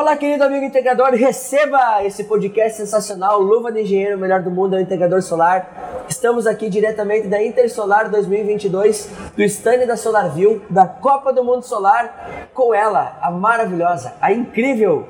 Olá, 0.00 0.16
querido 0.16 0.44
amigo 0.44 0.64
integrador, 0.64 1.10
receba 1.10 2.04
esse 2.04 2.22
podcast 2.22 2.78
sensacional, 2.78 3.40
Luva 3.40 3.72
de 3.72 3.80
Engenheiro, 3.80 4.16
o 4.16 4.20
melhor 4.20 4.40
do 4.40 4.48
mundo 4.48 4.76
é 4.76 4.78
o 4.78 4.80
integrador 4.80 5.20
solar. 5.20 6.04
Estamos 6.08 6.46
aqui 6.46 6.70
diretamente 6.70 7.26
da 7.26 7.42
Intersolar 7.42 8.08
2022, 8.08 9.10
do 9.36 9.42
stand 9.42 9.86
da 9.86 9.96
SolarView, 9.96 10.62
da 10.70 10.86
Copa 10.86 11.32
do 11.32 11.42
Mundo 11.42 11.64
Solar, 11.64 12.48
com 12.54 12.72
ela, 12.72 13.18
a 13.20 13.32
maravilhosa, 13.32 14.14
a 14.20 14.32
incrível 14.32 15.04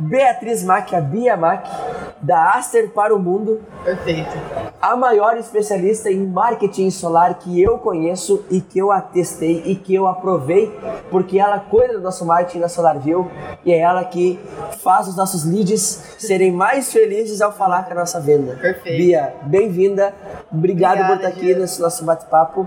Beatriz 0.00 0.62
Mack, 0.64 0.94
a 0.94 1.00
Bia 1.00 1.36
Mack, 1.36 1.68
da 2.22 2.52
Aster 2.52 2.90
para 2.90 3.14
o 3.14 3.18
Mundo. 3.18 3.60
Perfeito. 3.84 4.30
A 4.80 4.96
maior 4.96 5.36
especialista 5.36 6.10
em 6.10 6.26
marketing 6.26 6.90
solar 6.90 7.34
que 7.34 7.60
eu 7.62 7.78
conheço 7.78 8.44
e 8.50 8.60
que 8.60 8.78
eu 8.78 8.90
atestei 8.90 9.62
e 9.66 9.76
que 9.76 9.94
eu 9.94 10.06
aprovei, 10.06 10.74
porque 11.10 11.38
ela 11.38 11.58
cuida 11.60 11.94
do 11.94 12.00
nosso 12.00 12.24
marketing 12.24 12.60
na 12.60 12.68
SolarView 12.68 13.30
e 13.64 13.72
é 13.72 13.78
ela 13.78 14.04
que 14.04 14.40
faz 14.82 15.06
os 15.08 15.16
nossos 15.16 15.44
leads 15.44 16.14
serem 16.18 16.50
mais 16.50 16.92
felizes 16.92 17.40
ao 17.42 17.52
falar 17.52 17.84
com 17.84 17.92
a 17.92 17.96
nossa 17.96 18.18
venda. 18.20 18.56
Perfeito. 18.56 18.96
Bia, 18.96 19.34
bem-vinda. 19.42 20.14
Obrigado 20.52 20.94
Obrigada, 20.94 21.06
por 21.06 21.16
estar 21.16 21.28
aqui 21.28 21.46
Gil. 21.46 21.58
nesse 21.58 21.80
nosso 21.80 22.04
bate-papo 22.04 22.66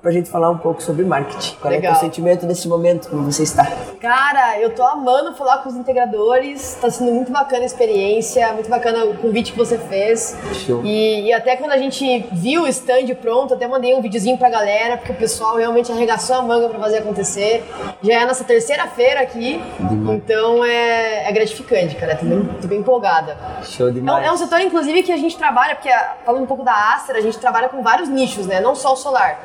pra 0.00 0.12
gente 0.12 0.30
falar 0.30 0.50
um 0.50 0.58
pouco 0.58 0.82
sobre 0.82 1.04
marketing. 1.04 1.56
Qual 1.56 1.72
é 1.72 1.76
o 1.76 1.80
Legal. 1.80 1.92
teu 1.94 2.00
sentimento 2.00 2.46
nesse 2.46 2.68
momento, 2.68 3.08
como 3.08 3.24
você 3.30 3.42
está? 3.42 3.66
Cara, 4.00 4.60
eu 4.60 4.74
tô 4.74 4.82
amando 4.84 5.34
falar 5.34 5.58
com 5.58 5.68
os 5.68 5.74
integradores, 5.74 6.65
tá 6.74 6.90
sendo 6.90 7.12
muito 7.12 7.30
bacana 7.32 7.62
a 7.62 7.66
experiência, 7.66 8.52
muito 8.52 8.68
bacana 8.68 9.04
o 9.04 9.16
convite 9.16 9.52
que 9.52 9.58
você 9.58 9.78
fez. 9.78 10.36
Show. 10.66 10.82
E, 10.84 11.26
e 11.26 11.32
até 11.32 11.56
quando 11.56 11.72
a 11.72 11.78
gente 11.78 12.26
viu 12.32 12.62
o 12.62 12.68
stand 12.68 13.06
pronto, 13.20 13.54
até 13.54 13.66
mandei 13.66 13.94
um 13.94 14.00
videozinho 14.02 14.36
pra 14.38 14.48
galera, 14.50 14.96
porque 14.96 15.12
o 15.12 15.14
pessoal 15.16 15.56
realmente 15.56 15.90
arregaçou 15.92 16.36
a 16.36 16.42
manga 16.42 16.68
pra 16.68 16.78
fazer 16.78 16.98
acontecer. 16.98 17.64
Já 18.02 18.14
é 18.14 18.16
a 18.18 18.26
nossa 18.26 18.44
terceira 18.44 18.86
feira 18.88 19.20
aqui, 19.20 19.60
Demais. 19.78 20.16
então 20.18 20.64
é, 20.64 21.28
é 21.28 21.32
gratificante, 21.32 21.94
cara. 21.96 22.16
Tô 22.16 22.26
bem, 22.26 22.48
tô 22.62 22.68
bem 22.68 22.78
empolgada. 22.80 23.36
Show 23.64 23.88
É 23.88 23.92
demais. 23.92 24.26
é 24.26 24.32
um 24.32 24.36
setor, 24.36 24.60
inclusive, 24.60 25.02
que 25.02 25.12
a 25.12 25.16
gente 25.16 25.36
trabalha, 25.36 25.74
porque 25.74 25.88
ah, 25.88 26.16
falando 26.24 26.42
um 26.42 26.46
pouco 26.46 26.62
da 26.64 26.94
Aster, 26.94 27.16
a 27.16 27.20
gente 27.20 27.38
trabalha 27.38 27.68
com 27.68 27.82
vários 27.82 28.08
nichos, 28.08 28.46
né? 28.46 28.60
Não 28.60 28.74
só 28.74 28.92
o 28.92 28.96
solar. 28.96 29.40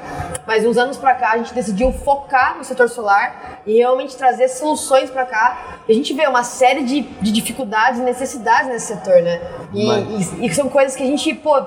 Mas 0.47 0.65
uns 0.65 0.77
anos 0.77 0.97
pra 0.97 1.13
cá, 1.13 1.31
a 1.33 1.37
gente 1.37 1.53
decidiu 1.53 1.91
focar 1.91 2.57
no 2.57 2.63
setor 2.63 2.89
solar 2.89 3.61
e 3.65 3.77
realmente 3.77 4.15
trazer 4.15 4.47
soluções 4.47 5.09
pra 5.09 5.25
cá. 5.25 5.79
A 5.87 5.93
gente 5.93 6.13
vê 6.13 6.25
uma 6.27 6.43
série 6.43 6.83
de, 6.83 7.03
de 7.21 7.31
dificuldades 7.31 7.99
e 7.99 8.03
necessidades 8.03 8.67
nesse 8.69 8.87
setor, 8.87 9.21
né? 9.21 9.41
E, 9.73 9.85
Mas- 9.87 10.31
e- 10.33 10.45
e 10.45 10.53
são 10.53 10.69
coisas 10.69 10.95
que 10.95 11.03
a 11.03 11.05
gente, 11.05 11.33
pô, 11.35 11.61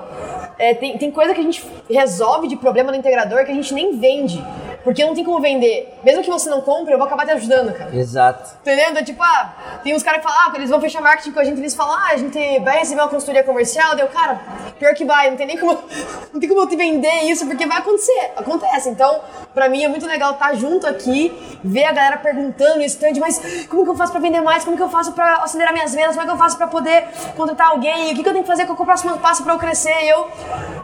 é, 0.57 0.73
tem, 0.73 0.97
tem 0.97 1.11
coisa 1.11 1.33
que 1.33 1.39
a 1.39 1.43
gente 1.43 1.63
resolve 1.89 2.47
de 2.47 2.55
problema 2.55 2.91
no 2.91 2.97
integrador 2.97 3.45
que 3.45 3.51
a 3.51 3.55
gente 3.55 3.73
nem 3.73 3.97
vende. 3.97 4.43
Porque 4.83 5.03
não 5.03 5.15
tem 5.15 5.23
como 5.23 5.41
vender. 5.41 5.91
Mesmo 6.03 6.21
que 6.21 6.29
você 6.29 6.47
não 6.47 6.61
compre, 6.61 6.93
eu 6.93 6.97
vou 6.99 7.07
acabar 7.07 7.25
te 7.25 7.31
ajudando, 7.31 7.73
cara. 7.73 7.89
Exato. 7.95 8.51
Entendeu? 8.61 8.85
Então, 8.91 9.03
tipo, 9.03 9.21
ah, 9.23 9.79
tem 9.83 9.95
uns 9.95 10.03
caras 10.03 10.21
que 10.21 10.27
falam, 10.27 10.39
ah, 10.47 10.53
eles 10.55 10.69
vão 10.69 10.79
fechar 10.79 11.01
marketing 11.01 11.31
com 11.31 11.39
a 11.39 11.43
gente, 11.43 11.57
eles 11.59 11.73
falam, 11.73 11.95
ah, 11.95 12.09
a 12.11 12.17
gente 12.17 12.37
vai 12.59 12.77
receber 12.77 13.01
uma 13.01 13.07
consultoria 13.09 13.43
comercial, 13.43 13.95
deu, 13.95 14.07
cara, 14.09 14.39
pior 14.77 14.93
que 14.93 15.03
vai, 15.03 15.31
não 15.31 15.37
tem 15.37 15.47
nem 15.47 15.57
como, 15.57 15.73
não 16.31 16.39
tem 16.39 16.47
como 16.47 16.61
eu 16.61 16.67
te 16.67 16.75
vender 16.75 17.23
isso, 17.23 17.47
porque 17.47 17.65
vai 17.65 17.79
acontecer, 17.79 18.31
acontece. 18.37 18.87
Então, 18.89 19.21
pra 19.55 19.67
mim 19.69 19.83
é 19.83 19.87
muito 19.87 20.05
legal 20.05 20.33
estar 20.33 20.53
junto 20.53 20.85
aqui, 20.85 21.33
ver 21.65 21.85
a 21.85 21.91
galera 21.91 22.17
perguntando 22.17 22.77
no 22.77 22.83
stand, 22.83 23.13
mas 23.19 23.65
como 23.67 23.83
que 23.83 23.89
eu 23.89 23.95
faço 23.95 24.11
pra 24.11 24.21
vender 24.21 24.41
mais, 24.41 24.63
como 24.63 24.77
que 24.77 24.83
eu 24.83 24.89
faço 24.89 25.11
pra 25.13 25.37
acelerar 25.37 25.73
minhas 25.73 25.93
vendas, 25.93 26.11
como 26.11 26.21
é 26.21 26.25
que 26.25 26.31
eu 26.31 26.37
faço 26.37 26.57
pra 26.57 26.67
poder 26.67 27.05
contratar 27.35 27.69
alguém, 27.69 28.11
o 28.11 28.15
que, 28.15 28.21
que 28.23 28.29
eu 28.29 28.33
tenho 28.33 28.43
que 28.43 28.49
fazer, 28.49 28.65
qual 28.65 28.77
é 28.77 28.81
o 28.81 28.85
próximo 28.85 29.17
passo 29.17 29.43
pra 29.43 29.53
eu 29.53 29.57
crescer, 29.57 29.95
e 30.03 30.09
eu, 30.09 30.27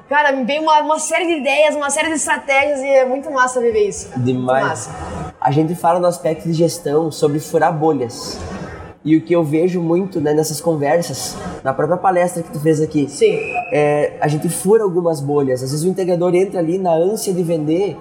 cara, 0.10 0.32
me 0.32 0.44
veio 0.44 0.64
uma, 0.64 0.80
uma 0.80 1.00
série 1.00 1.28
de 1.28 1.34
ideias, 1.40 1.76
uma 1.76 1.90
série 1.90 2.08
de 2.08 2.16
estratégias, 2.16 2.80
e 2.80 2.88
é 2.88 3.06
muito 3.06 3.30
massa 3.32 3.62
viver 3.62 3.88
isso. 3.88 4.10
Demais. 4.18 4.90
A 5.40 5.52
gente 5.52 5.76
fala 5.76 6.00
no 6.00 6.08
aspecto 6.08 6.48
de 6.48 6.54
gestão 6.54 7.12
sobre 7.12 7.40
furar 7.40 7.72
bolhas. 7.72 8.40
E 9.04 9.18
o 9.18 9.22
que 9.22 9.34
eu 9.34 9.44
vejo 9.44 9.82
muito 9.82 10.22
né, 10.22 10.32
nessas 10.32 10.62
conversas, 10.62 11.36
na 11.64 11.74
própria 11.74 11.98
palestra 11.98 12.44
que 12.44 12.52
tu 12.52 12.60
fez 12.60 12.80
aqui, 12.80 13.10
Sim. 13.10 13.36
é, 13.72 14.14
a 14.22 14.28
gente 14.28 14.48
fura 14.48 14.84
algumas 14.84 15.20
bolhas. 15.20 15.64
Às 15.64 15.72
vezes 15.72 15.84
o 15.84 15.90
integrador 15.90 16.36
entra 16.36 16.60
ali 16.60 16.78
na 16.78 16.92
ânsia 16.92 17.34
de 17.34 17.42
vender, 17.42 17.98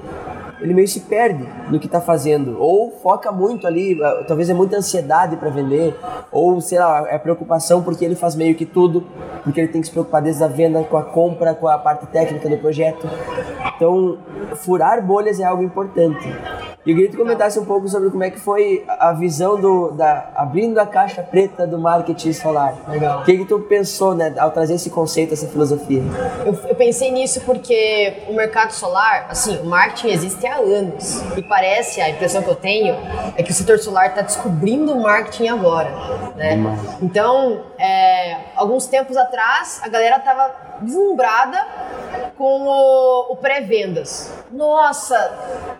ele 0.60 0.74
meio 0.74 0.88
se 0.88 1.00
perde 1.00 1.46
no 1.70 1.78
que 1.78 1.86
está 1.86 2.00
fazendo. 2.00 2.56
Ou 2.58 2.90
foca 3.02 3.32
muito 3.32 3.66
ali, 3.66 4.02
ah, 4.02 4.24
talvez 4.26 4.48
é 4.50 4.54
muita 4.54 4.76
ansiedade 4.76 5.36
para 5.36 5.50
vender, 5.50 5.96
ou 6.30 6.60
sei 6.60 6.78
lá, 6.78 7.06
é 7.08 7.18
preocupação 7.18 7.82
porque 7.82 8.04
ele 8.04 8.14
faz 8.14 8.34
meio 8.34 8.54
que 8.54 8.66
tudo, 8.66 9.06
porque 9.42 9.60
ele 9.60 9.68
tem 9.68 9.80
que 9.80 9.86
se 9.86 9.92
preocupar 9.92 10.22
desde 10.22 10.42
a 10.42 10.48
venda, 10.48 10.82
com 10.84 10.96
a 10.96 11.02
compra, 11.02 11.54
com 11.54 11.68
a 11.68 11.78
parte 11.78 12.06
técnica 12.06 12.48
do 12.48 12.58
projeto. 12.58 13.08
Então, 13.76 14.18
furar 14.56 15.04
bolhas 15.04 15.40
é 15.40 15.44
algo 15.44 15.62
importante. 15.62 16.28
E 16.84 16.90
eu 16.90 16.96
queria 16.96 17.10
que 17.10 17.16
comentasse 17.16 17.58
um 17.58 17.64
pouco 17.66 17.86
sobre 17.88 18.08
como 18.08 18.24
é 18.24 18.30
que 18.30 18.40
foi 18.40 18.84
a 18.88 19.12
visão 19.12 19.60
do 19.60 19.90
da 19.90 20.30
abrindo 20.34 20.78
a 20.78 20.86
caixa 20.86 21.22
preta 21.22 21.66
do 21.66 21.78
marketing 21.78 22.32
solar. 22.32 22.74
Legal. 22.88 23.20
O 23.20 23.24
que 23.24 23.36
que 23.36 23.44
tu 23.44 23.60
pensou, 23.60 24.14
né, 24.14 24.34
ao 24.38 24.50
trazer 24.50 24.74
esse 24.74 24.88
conceito, 24.88 25.34
essa 25.34 25.46
filosofia? 25.46 26.02
Eu, 26.46 26.58
eu 26.68 26.74
pensei 26.74 27.10
nisso 27.10 27.42
porque 27.42 28.14
o 28.28 28.32
mercado 28.32 28.70
solar, 28.70 29.26
assim, 29.28 29.58
o 29.58 29.66
marketing 29.66 30.08
existe 30.08 30.46
há 30.46 30.56
anos. 30.56 31.22
E 31.36 31.42
parece, 31.42 32.00
a 32.00 32.08
impressão 32.08 32.42
que 32.42 32.48
eu 32.48 32.54
tenho, 32.54 32.96
é 33.36 33.42
que 33.42 33.50
o 33.50 33.54
setor 33.54 33.78
solar 33.78 34.06
está 34.06 34.22
descobrindo 34.22 34.92
o 34.92 35.02
marketing 35.02 35.48
agora. 35.48 35.90
Né? 36.34 36.56
Então, 37.02 37.60
é, 37.80 38.36
alguns 38.54 38.86
tempos 38.86 39.16
atrás, 39.16 39.80
a 39.82 39.88
galera 39.88 40.16
estava 40.16 40.54
deslumbrada 40.82 41.66
com 42.36 42.62
o, 42.62 43.32
o 43.32 43.36
pré-vendas. 43.36 44.32
Nossa, 44.50 45.16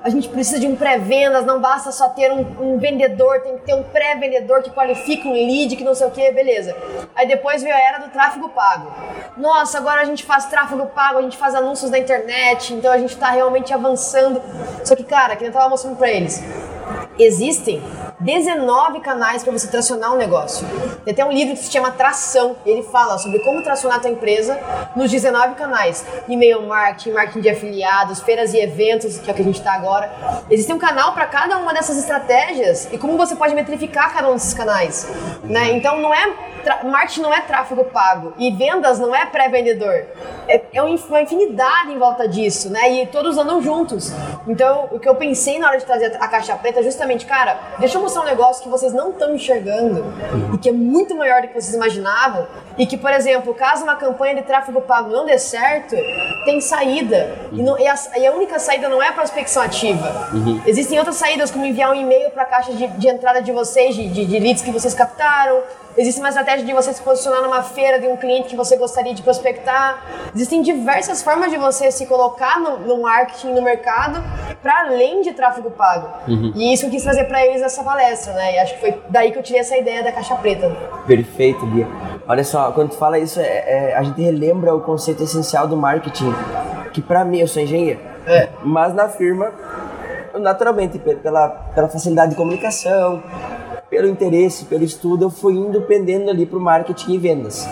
a 0.03 0.09
gente 0.09 0.29
precisa 0.29 0.59
de 0.59 0.67
um 0.67 0.77
pré-vendas, 0.77 1.45
não 1.45 1.61
basta 1.61 1.93
só 1.93 2.09
ter 2.09 2.33
um, 2.33 2.75
um 2.75 2.79
vendedor, 2.79 3.41
tem 3.43 3.59
que 3.59 3.65
ter 3.65 3.75
um 3.75 3.83
pré-vendedor 3.83 4.63
que 4.63 4.71
qualifica 4.71 5.29
um 5.29 5.33
lead, 5.33 5.77
que 5.77 5.85
não 5.85 5.95
sei 5.95 6.07
o 6.07 6.11
que, 6.11 6.33
beleza. 6.33 6.75
Aí 7.15 7.29
depois 7.29 7.63
veio 7.63 7.75
a 7.75 7.79
era 7.79 7.99
do 7.99 8.09
tráfego 8.09 8.49
pago. 8.49 8.93
Nossa, 9.37 9.77
agora 9.77 10.01
a 10.01 10.05
gente 10.05 10.25
faz 10.25 10.47
tráfego 10.47 10.87
pago, 10.87 11.19
a 11.19 11.23
gente 11.23 11.37
faz 11.37 11.55
anúncios 11.55 11.91
na 11.91 11.99
internet, 11.99 12.73
então 12.73 12.91
a 12.91 12.99
gente 12.99 13.13
está 13.13 13.31
realmente 13.31 13.75
avançando. 13.75 14.43
Só 14.85 14.97
que, 14.97 15.05
cara, 15.05 15.37
que 15.37 15.45
eu 15.45 15.53
tava 15.53 15.69
mostrando 15.69 15.97
pra 15.97 16.11
eles, 16.11 16.43
existem 17.19 17.83
19 18.21 19.01
canais 19.01 19.43
para 19.43 19.53
você 19.53 19.67
tracionar 19.69 20.13
um 20.13 20.17
negócio. 20.17 20.67
Tem 21.05 21.13
até 21.13 21.25
um 21.25 21.33
livro 21.33 21.55
que 21.55 21.65
se 21.65 21.71
chama 21.71 21.91
Tração. 21.91 22.57
Ele 22.67 22.83
fala 22.83 23.19
sobre 23.19 23.39
como 23.41 23.63
tracionar 23.63 23.99
a 23.99 24.01
tua 24.01 24.11
empresa 24.11 24.59
nos 24.95 25.11
19 25.11 25.55
canais. 25.55 26.05
E-mail 26.29 26.63
marketing, 26.63 27.13
marketing 27.13 27.41
de 27.41 27.49
afiliados, 27.49 28.21
feiras 28.21 28.53
e 28.53 28.59
eventos, 28.59 29.19
que 29.19 29.31
é 29.31 29.33
o 29.33 29.37
que 29.37 29.43
a 29.43 29.45
gente 29.45 29.59
está 29.59 29.73
agora. 29.73 30.11
Existe 30.51 30.73
um 30.73 30.79
canal 30.79 31.13
para 31.13 31.27
cada 31.27 31.59
uma 31.59 31.73
dessas 31.73 31.97
estratégias 31.97 32.89
e 32.93 32.99
como 32.99 33.17
você 33.17 33.35
pode 33.35 33.55
metrificar 33.55 34.13
cada 34.13 34.29
um 34.29 34.35
desses 34.35 34.55
canais. 34.55 35.09
Né? 35.45 35.73
Então 35.73 36.01
não 36.01 36.13
é 36.13 36.33
marketing 36.85 37.21
não 37.23 37.33
é 37.33 37.41
tráfego 37.41 37.85
pago 37.85 38.33
e 38.39 38.51
vendas 38.51 38.99
não 38.99 39.15
é 39.15 39.27
pré-vendedor. 39.27 40.05
É, 40.49 40.61
é 40.73 40.83
um 40.83 40.95
uma 41.11 41.23
infinidade 41.23 41.91
em 41.93 41.99
volta 41.99 42.29
disso, 42.29 42.71
né? 42.71 42.91
E 42.93 43.07
todos 43.07 43.37
andam 43.39 43.63
juntos. 43.63 44.13
Então, 44.47 44.89
o 44.93 44.99
que 44.99 45.09
eu 45.09 45.15
pensei 45.15 45.59
na 45.59 45.69
hora 45.69 45.79
de 45.79 45.85
trazer 45.85 46.17
a 46.21 46.29
caixa 46.29 46.55
preta 46.57 46.81
é 46.81 46.83
justamente, 46.83 47.25
cara, 47.27 47.59
deixa 47.79 47.97
eu 47.97 48.03
mostrar 48.03 48.23
um 48.23 48.27
negócio 48.27 48.63
que 48.63 48.69
vocês 48.69 48.93
não 48.93 49.11
estão 49.11 49.35
enxergando 49.35 50.05
e 50.55 50.59
que 50.59 50.69
é 50.69 50.73
muito 50.73 51.15
maior 51.17 51.43
do 51.43 51.49
que 51.49 51.55
vocês 51.55 51.75
imaginavam. 51.75 52.47
E 52.79 52.87
que, 52.87 52.97
por 52.97 53.11
exemplo, 53.11 53.53
caso 53.55 53.83
uma 53.85 53.97
campanha 53.97 54.35
de 54.35 54.43
tráfego 54.43 54.81
pago 54.83 55.11
não 55.11 55.27
dê 55.27 55.39
certo, 55.39 55.95
tem 56.45 56.61
saída. 56.61 57.35
E, 57.53 57.63
não- 57.63 57.79
e 57.79 57.87
a, 57.87 57.95
e 58.19 58.27
a 58.27 58.33
única 58.33 58.59
saída 58.59 58.89
não 58.89 59.03
é 59.03 59.09
a 59.09 59.13
prospecção 59.13 59.63
ativa. 59.63 60.29
Existem 60.67 60.99
outras 60.99 61.17
saídas, 61.17 61.51
como 61.51 61.65
enviar 61.67 61.91
um 61.91 61.95
e-mail 61.95 62.31
para 62.31 62.43
a 62.43 62.47
caixa 62.47 62.73
de, 62.73 62.87
de 62.87 63.09
entrada 63.09 63.41
de 63.43 63.53
vocês, 63.53 63.95
de, 63.95 64.09
de, 64.09 64.25
de 64.25 64.39
leads 64.39 64.63
que 64.63 64.71
vocês 64.71 64.95
captaram. 64.95 65.61
Existe 66.01 66.19
uma 66.19 66.31
estratégia 66.31 66.65
de 66.65 66.73
você 66.73 66.95
se 66.95 67.03
posicionar 67.03 67.43
numa 67.43 67.63
feira 67.63 68.01
de 68.01 68.07
um 68.07 68.17
cliente 68.17 68.49
que 68.49 68.57
você 68.57 68.75
gostaria 68.75 69.13
de 69.13 69.21
prospectar. 69.23 70.03
Existem 70.35 70.63
diversas 70.63 71.23
formas 71.23 71.51
de 71.51 71.59
você 71.59 71.91
se 71.91 72.07
colocar 72.07 72.59
no, 72.59 72.79
no 72.79 73.03
marketing, 73.03 73.49
no 73.53 73.61
mercado, 73.61 74.19
para 74.63 74.81
além 74.87 75.21
de 75.21 75.33
tráfego 75.35 75.71
pago. 75.71 76.09
E 76.57 76.73
isso 76.73 76.87
eu 76.87 76.91
quis 76.91 77.03
trazer 77.03 77.25
para 77.25 77.45
eles 77.45 77.61
nessa 77.61 77.85
palestra, 77.85 78.33
né? 78.33 78.55
E 78.55 78.59
acho 78.61 78.75
que 78.77 78.81
foi 78.81 79.03
daí 79.11 79.31
que 79.31 79.39
eu 79.39 79.43
tirei 79.43 79.61
essa 79.61 79.77
ideia 79.77 80.03
da 80.03 80.11
caixa 80.11 80.35
preta. 80.37 80.75
Perfeito, 81.07 81.67
Bia. 81.67 81.87
Olha 82.27 82.45
só, 82.45 82.73
quando 82.73 82.91
tu 82.91 82.97
fala 82.97 83.19
isso, 83.19 83.39
é, 83.39 83.91
é- 83.91 83.95
a 83.95 84.03
gente 84.03 84.23
relembra 84.23 84.75
o 84.75 84.81
conceito 84.81 85.23
essencial 85.23 85.69
do 85.69 85.77
marketing, 85.77 86.35
que 86.95 87.03
pra 87.03 87.27
mim, 87.27 87.41
eu 87.41 87.47
sou 87.49 87.61
engenheiro, 87.63 88.01
É. 88.27 88.49
mas 88.65 88.95
na 88.95 89.07
firma, 89.11 89.53
naturalmente, 90.39 90.99
pe- 90.99 91.17
pela, 91.17 91.49
pela 91.75 91.89
facilidade 91.89 92.31
de 92.31 92.37
comunicação, 92.37 93.23
pelo 93.91 94.09
interesse, 94.09 94.65
pelo 94.67 94.85
estudo, 94.85 95.25
eu 95.25 95.31
fui 95.31 95.55
indo 95.55 95.83
pendendo 95.83 96.31
ali 96.31 96.47
pro 96.47 96.61
marketing 96.61 97.13
e 97.13 97.19
vendas. 97.19 97.69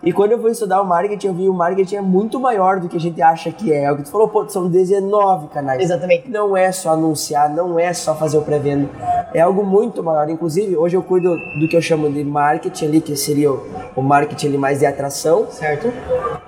E 0.00 0.12
quando 0.12 0.30
eu 0.32 0.40
fui 0.40 0.52
estudar 0.52 0.80
o 0.80 0.84
marketing, 0.84 1.26
eu 1.26 1.34
vi 1.34 1.48
o 1.48 1.52
marketing 1.52 1.96
é 1.96 2.00
muito 2.00 2.38
maior 2.38 2.78
do 2.78 2.88
que 2.88 2.96
a 2.96 3.00
gente 3.00 3.20
acha 3.20 3.50
que 3.50 3.72
é. 3.72 3.84
É 3.84 3.92
o 3.92 3.96
que 3.96 4.04
tu 4.04 4.10
falou, 4.10 4.28
pô, 4.28 4.48
são 4.48 4.68
19 4.68 5.48
canais. 5.48 5.82
Exatamente. 5.82 6.30
Não 6.30 6.56
é 6.56 6.70
só 6.70 6.90
anunciar, 6.92 7.50
não 7.52 7.78
é 7.78 7.92
só 7.92 8.14
fazer 8.14 8.38
o 8.38 8.42
pré-venda. 8.42 8.88
É 9.34 9.40
algo 9.40 9.64
muito 9.64 10.02
maior. 10.02 10.30
Inclusive, 10.30 10.76
hoje 10.76 10.96
eu 10.96 11.02
cuido 11.02 11.34
do 11.58 11.68
que 11.68 11.76
eu 11.76 11.82
chamo 11.82 12.08
de 12.10 12.22
marketing 12.22 12.84
ali, 12.86 13.00
que 13.00 13.16
seria 13.16 13.50
o, 13.50 13.66
o 13.96 14.00
marketing 14.02 14.46
ali 14.46 14.58
mais 14.58 14.78
de 14.78 14.86
atração 14.86 15.46
Certo? 15.50 15.92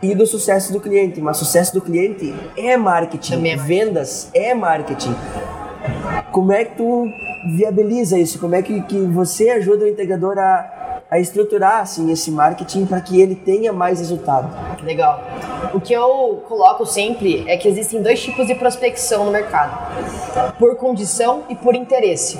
e 0.00 0.14
do 0.14 0.26
sucesso 0.26 0.72
do 0.72 0.80
cliente. 0.80 1.20
Mas 1.20 1.36
sucesso 1.36 1.74
do 1.74 1.80
cliente 1.80 2.32
é 2.56 2.76
marketing. 2.76 3.32
Também 3.32 3.52
é 3.52 3.56
marketing. 3.56 3.84
Vendas 3.84 4.30
é 4.32 4.54
marketing. 4.54 5.14
Como 6.32 6.52
é 6.52 6.64
que 6.64 6.76
tu 6.76 7.08
viabiliza 7.56 8.18
isso? 8.18 8.38
Como 8.38 8.54
é 8.54 8.62
que, 8.62 8.80
que 8.82 8.98
você 8.98 9.50
ajuda 9.50 9.84
o 9.84 9.88
integrador 9.88 10.38
a, 10.38 11.02
a 11.10 11.18
estruturar 11.18 11.80
assim, 11.80 12.10
esse 12.10 12.30
marketing 12.30 12.86
para 12.86 13.00
que 13.00 13.20
ele 13.20 13.34
tenha 13.34 13.72
mais 13.72 13.98
resultado? 13.98 14.48
Legal. 14.84 15.20
O 15.74 15.80
que 15.80 15.92
eu 15.92 16.42
coloco 16.48 16.86
sempre 16.86 17.44
é 17.48 17.56
que 17.56 17.68
existem 17.68 18.02
dois 18.02 18.22
tipos 18.22 18.46
de 18.46 18.54
prospecção 18.54 19.24
no 19.24 19.30
mercado: 19.30 20.54
por 20.58 20.76
condição 20.76 21.44
e 21.48 21.54
por 21.54 21.74
interesse. 21.74 22.38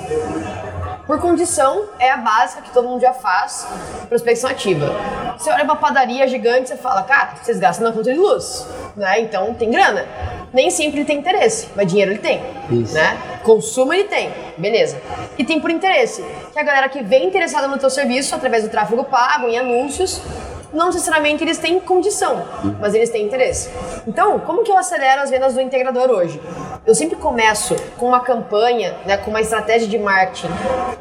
Por 1.11 1.19
condição 1.19 1.89
é 1.99 2.09
a 2.09 2.15
básica 2.15 2.61
que 2.61 2.71
todo 2.71 2.87
mundo 2.87 3.01
já 3.01 3.11
faz, 3.11 3.67
prospecção 4.07 4.49
ativa. 4.49 4.95
Você 5.37 5.51
olha 5.51 5.65
uma 5.65 5.75
padaria 5.75 6.25
gigante, 6.25 6.69
você 6.69 6.77
fala, 6.77 7.03
cara, 7.03 7.31
vocês 7.35 7.59
gastam 7.59 7.85
na 7.85 7.93
conta 7.93 8.13
de 8.13 8.17
luz, 8.17 8.65
né? 8.95 9.19
Então 9.19 9.53
tem 9.53 9.69
grana. 9.69 10.05
Nem 10.53 10.71
sempre 10.71 10.99
ele 11.01 11.05
tem 11.05 11.17
interesse, 11.17 11.67
mas 11.75 11.87
dinheiro 11.87 12.11
ele 12.11 12.19
tem, 12.19 12.41
Isso. 12.71 12.93
né? 12.93 13.17
Consumo 13.43 13.91
ele 13.91 14.05
tem, 14.05 14.33
beleza. 14.57 15.01
E 15.37 15.43
tem 15.43 15.59
por 15.59 15.69
interesse, 15.69 16.23
que 16.53 16.57
é 16.57 16.61
a 16.61 16.63
galera 16.63 16.87
que 16.87 17.03
vem 17.03 17.27
interessada 17.27 17.67
no 17.67 17.77
teu 17.77 17.89
serviço 17.89 18.33
através 18.33 18.63
do 18.63 18.69
tráfego 18.69 19.03
pago, 19.03 19.49
em 19.49 19.57
anúncios, 19.59 20.21
não 20.73 20.87
necessariamente 20.87 21.43
eles 21.43 21.57
têm 21.57 21.79
condição, 21.79 22.45
mas 22.79 22.93
eles 22.93 23.09
têm 23.09 23.25
interesse. 23.25 23.69
Então, 24.07 24.39
como 24.39 24.63
que 24.63 24.71
eu 24.71 24.77
acelero 24.77 25.21
as 25.21 25.29
vendas 25.29 25.53
do 25.53 25.61
integrador 25.61 26.09
hoje? 26.09 26.41
Eu 26.85 26.95
sempre 26.95 27.15
começo 27.15 27.75
com 27.97 28.07
uma 28.07 28.21
campanha, 28.21 28.95
né, 29.05 29.17
com 29.17 29.29
uma 29.29 29.41
estratégia 29.41 29.87
de 29.87 29.97
marketing 29.97 30.49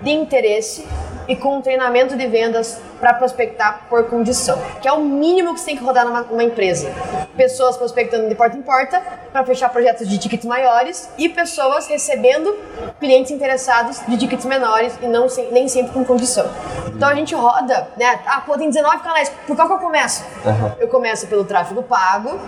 de 0.03 0.11
interesse 0.11 0.87
e 1.31 1.37
com 1.37 1.59
um 1.59 1.63
treinamento 1.63 2.17
de 2.17 2.27
vendas 2.27 2.81
para 2.99 3.15
prospectar 3.15 3.87
por 3.89 4.05
condição, 4.07 4.61
que 4.83 4.89
é 4.89 4.93
o 4.93 5.01
mínimo 5.01 5.55
que 5.55 5.61
você 5.61 5.67
tem 5.67 5.77
que 5.77 5.85
rodar 5.85 6.05
numa, 6.05 6.23
numa 6.23 6.43
empresa. 6.43 6.93
Pessoas 7.37 7.77
prospectando 7.77 8.29
de 8.29 8.35
porta 8.35 8.57
em 8.57 8.63
porta 8.63 9.01
para 9.33 9.45
fechar 9.45 9.69
projetos 9.69 10.09
de 10.09 10.19
tickets 10.19 10.45
maiores 10.45 11.09
e 11.17 11.29
pessoas 11.29 11.87
recebendo 11.87 12.59
clientes 12.99 13.31
interessados 13.31 14.01
de 14.09 14.19
tickets 14.19 14.45
menores 14.45 14.99
e 15.01 15.07
não 15.07 15.29
nem 15.53 15.69
sempre 15.69 15.93
com 15.93 16.05
condição. 16.05 16.51
Então 16.89 17.09
a 17.09 17.15
gente 17.15 17.33
roda, 17.33 17.89
né? 17.97 18.19
Ah, 18.27 18.41
pô, 18.45 18.59
tem 18.59 18.69
19 18.69 18.99
canais, 18.99 19.31
por 19.47 19.55
qual 19.55 19.69
que 19.69 19.75
eu 19.75 19.79
começo? 19.79 20.25
Aham. 20.45 20.75
Eu 20.81 20.89
começo 20.89 21.29
pelo 21.29 21.45
tráfego 21.45 21.85
pago, 21.85 22.41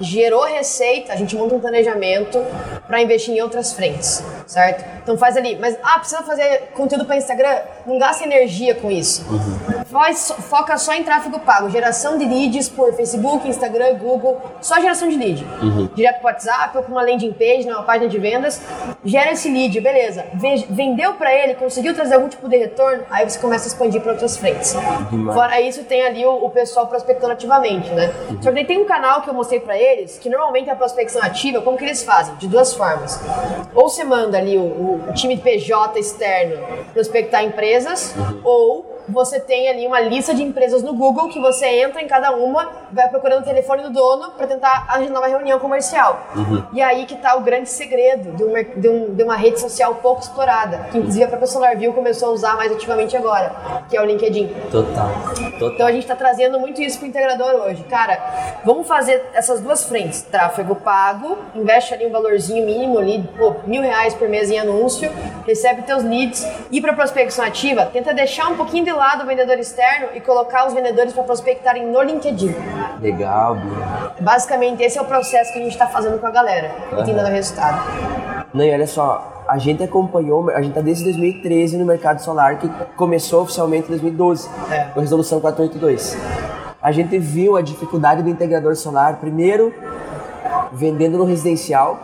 gerou 0.00 0.44
receita, 0.44 1.12
a 1.12 1.16
gente 1.16 1.36
monta 1.36 1.54
um 1.54 1.60
planejamento 1.60 2.42
para 2.88 3.00
investir 3.02 3.34
em 3.34 3.40
outras 3.42 3.72
frentes, 3.72 4.24
certo? 4.46 4.84
Então 5.02 5.16
faz 5.16 5.36
ali, 5.36 5.56
mas 5.60 5.76
ah, 5.82 5.98
precisa 5.98 6.22
fazer 6.22 6.70
conteúdo 6.74 7.04
para 7.04 7.16
Instagram, 7.16 7.58
não 7.86 7.98
gasta 7.98 8.24
energia 8.24 8.74
com 8.74 8.90
isso. 8.90 9.24
Faz, 9.90 10.32
foca 10.48 10.76
só 10.76 10.92
em 10.94 11.02
tráfego 11.02 11.38
pago, 11.40 11.70
geração 11.70 12.18
de 12.18 12.24
leads 12.24 12.68
por 12.68 12.92
Facebook, 12.94 13.48
Instagram, 13.48 13.94
Google, 13.94 14.40
só 14.60 14.80
geração 14.80 15.08
de 15.08 15.16
lead. 15.16 15.46
Direto 15.94 16.20
para 16.20 16.32
WhatsApp 16.32 16.76
ou 16.76 16.82
para 16.82 16.92
uma 16.92 17.02
landing 17.02 17.32
page, 17.32 17.66
numa 17.66 17.82
página 17.82 18.08
de 18.08 18.18
vendas, 18.18 18.60
gera 19.04 19.32
esse 19.32 19.50
lead, 19.50 19.80
beleza. 19.80 20.24
Ve- 20.34 20.66
Vendeu 20.68 21.14
para 21.14 21.32
ele, 21.34 21.54
conseguiu 21.54 21.94
trazer 21.94 22.14
algum 22.16 22.28
tipo 22.28 22.48
de 22.48 22.56
retorno, 22.56 23.04
aí 23.10 23.28
você 23.28 23.38
começa 23.38 23.64
a 23.66 23.68
expandir 23.68 24.00
para 24.00 24.12
outras 24.12 24.36
frentes. 24.36 24.74
Demais. 25.10 25.34
Fora 25.36 25.60
isso, 25.60 25.84
tem 25.84 26.02
ali 26.04 26.24
o, 26.24 26.44
o 26.44 26.50
pessoal 26.50 26.86
prospectando 26.86 27.32
ativamente, 27.32 27.90
né? 27.92 28.12
Só 28.42 28.52
que 28.52 28.64
tem 28.64 28.78
um 28.80 28.84
canal 28.84 29.22
que 29.22 29.30
eu 29.30 29.34
mostrei 29.34 29.60
pra 29.60 29.76
eles, 29.78 30.18
que 30.18 30.28
normalmente 30.28 30.68
é 30.68 30.72
a 30.72 30.76
prospecção 30.76 31.22
ativa, 31.22 31.60
como 31.62 31.76
que 31.76 31.84
eles 31.84 32.02
fazem? 32.02 32.34
De 32.36 32.46
duas 32.46 32.74
formas. 32.78 33.20
Ou 33.74 33.90
você 33.90 34.04
manda 34.04 34.38
ali 34.38 34.56
o, 34.56 34.62
o- 34.62 35.12
time 35.12 35.36
de 35.36 35.42
PJ 35.42 35.98
externo 35.98 36.56
prospectar 36.94 37.44
empresas, 37.44 38.14
ou 38.42 38.87
você 39.08 39.40
tem 39.40 39.68
ali 39.68 39.86
uma 39.86 40.00
lista 40.00 40.34
de 40.34 40.42
empresas 40.42 40.82
no 40.82 40.92
Google 40.94 41.28
que 41.28 41.40
você 41.40 41.66
entra 41.66 42.02
em 42.02 42.06
cada 42.06 42.32
uma, 42.32 42.68
vai 42.92 43.08
procurando 43.08 43.40
o 43.40 43.44
telefone 43.44 43.82
do 43.82 43.90
dono 43.90 44.30
para 44.32 44.46
tentar 44.46 44.86
agendar 44.88 45.22
uma 45.22 45.28
reunião 45.28 45.58
comercial. 45.58 46.20
E 46.72 46.80
aí 46.82 47.06
que 47.06 47.16
tá 47.16 47.34
o 47.36 47.40
grande 47.40 47.68
segredo 47.68 48.32
de, 48.36 48.44
um 48.44 48.52
mer- 48.52 48.72
de 48.76 48.88
um- 48.88 49.14
de 49.14 49.22
uma 49.22 49.36
rede 49.36 49.60
social 49.60 49.94
pouco 49.96 50.20
explorada, 50.22 50.88
que 50.90 50.98
inclusive 50.98 51.24
a 51.24 51.28
própria 51.28 51.46
SolarView 51.46 51.92
começou 51.92 52.30
a 52.30 52.32
usar 52.32 52.56
mais 52.56 52.70
ativamente 52.72 53.16
agora, 53.16 53.52
que 53.88 53.96
é 53.96 54.00
o 54.02 54.04
LinkedIn. 54.04 54.48
Total. 54.70 55.08
Total. 55.58 55.68
Então 55.72 55.86
a 55.86 55.92
gente 55.92 56.02
está 56.02 56.14
trazendo 56.16 56.58
muito 56.60 56.80
isso 56.82 56.98
pro 56.98 57.06
integrador 57.08 57.54
hoje. 57.66 57.82
Cara, 57.84 58.58
vamos 58.64 58.86
fazer 58.86 59.30
essas 59.34 59.60
duas 59.60 59.84
frentes. 59.84 60.22
Tráfego 60.22 60.74
pago, 60.76 61.38
investe 61.54 61.94
ali 61.94 62.06
um 62.06 62.10
valorzinho 62.10 62.64
mínimo 62.64 62.98
ali, 62.98 63.22
pô, 63.36 63.54
mil 63.66 63.82
reais 63.82 64.14
por 64.14 64.28
mês 64.28 64.50
em 64.50 64.58
anúncio, 64.58 65.10
recebe 65.46 65.82
teus 65.82 66.02
leads. 66.04 66.46
E 66.70 66.80
para 66.80 66.92
prospecção 66.92 67.44
ativa, 67.44 67.86
tenta 67.86 68.12
deixar 68.12 68.48
um 68.48 68.56
pouquinho 68.56 68.84
de 68.84 68.90
lado 68.98 69.22
o 69.24 69.26
vendedor 69.26 69.58
externo 69.58 70.08
e 70.14 70.20
colocar 70.20 70.66
os 70.66 70.74
vendedores 70.74 71.12
para 71.12 71.22
prospectarem 71.22 71.86
no 71.86 72.02
LinkedIn. 72.02 72.54
Legal, 73.00 73.54
Bia. 73.54 74.12
Basicamente, 74.20 74.82
esse 74.82 74.98
é 74.98 75.02
o 75.02 75.04
processo 75.04 75.52
que 75.52 75.58
a 75.58 75.62
gente 75.62 75.72
está 75.72 75.86
fazendo 75.86 76.18
com 76.18 76.26
a 76.26 76.30
galera 76.30 76.70
e 76.98 77.04
tem 77.04 77.14
dado 77.14 77.28
resultado. 77.30 77.80
Não, 78.52 78.64
e 78.64 78.72
olha 78.72 78.86
só, 78.86 79.44
a 79.48 79.56
gente 79.58 79.82
acompanhou, 79.82 80.50
a 80.50 80.60
gente 80.60 80.74
tá 80.74 80.80
desde 80.80 81.04
2013 81.04 81.78
no 81.78 81.84
mercado 81.84 82.20
solar, 82.20 82.58
que 82.58 82.68
começou 82.96 83.42
oficialmente 83.42 83.86
em 83.86 83.90
2012, 83.90 84.48
É. 84.70 84.84
com 84.92 85.00
a 85.00 85.02
resolução 85.02 85.40
482. 85.40 86.16
A 86.80 86.92
gente 86.92 87.18
viu 87.18 87.56
a 87.56 87.62
dificuldade 87.62 88.22
do 88.22 88.28
integrador 88.28 88.74
solar, 88.76 89.16
primeiro 89.16 89.74
vendendo 90.72 91.18
no 91.18 91.24
residencial, 91.24 91.98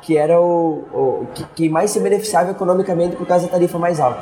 que 0.00 0.16
era 0.16 0.40
o, 0.40 0.84
o 0.92 1.26
que, 1.34 1.44
que 1.54 1.68
mais 1.68 1.90
se 1.90 2.00
beneficiava 2.00 2.50
economicamente 2.52 3.16
por 3.16 3.26
causa 3.26 3.46
da 3.46 3.52
tarifa 3.52 3.78
mais 3.78 3.98
alta. 4.00 4.20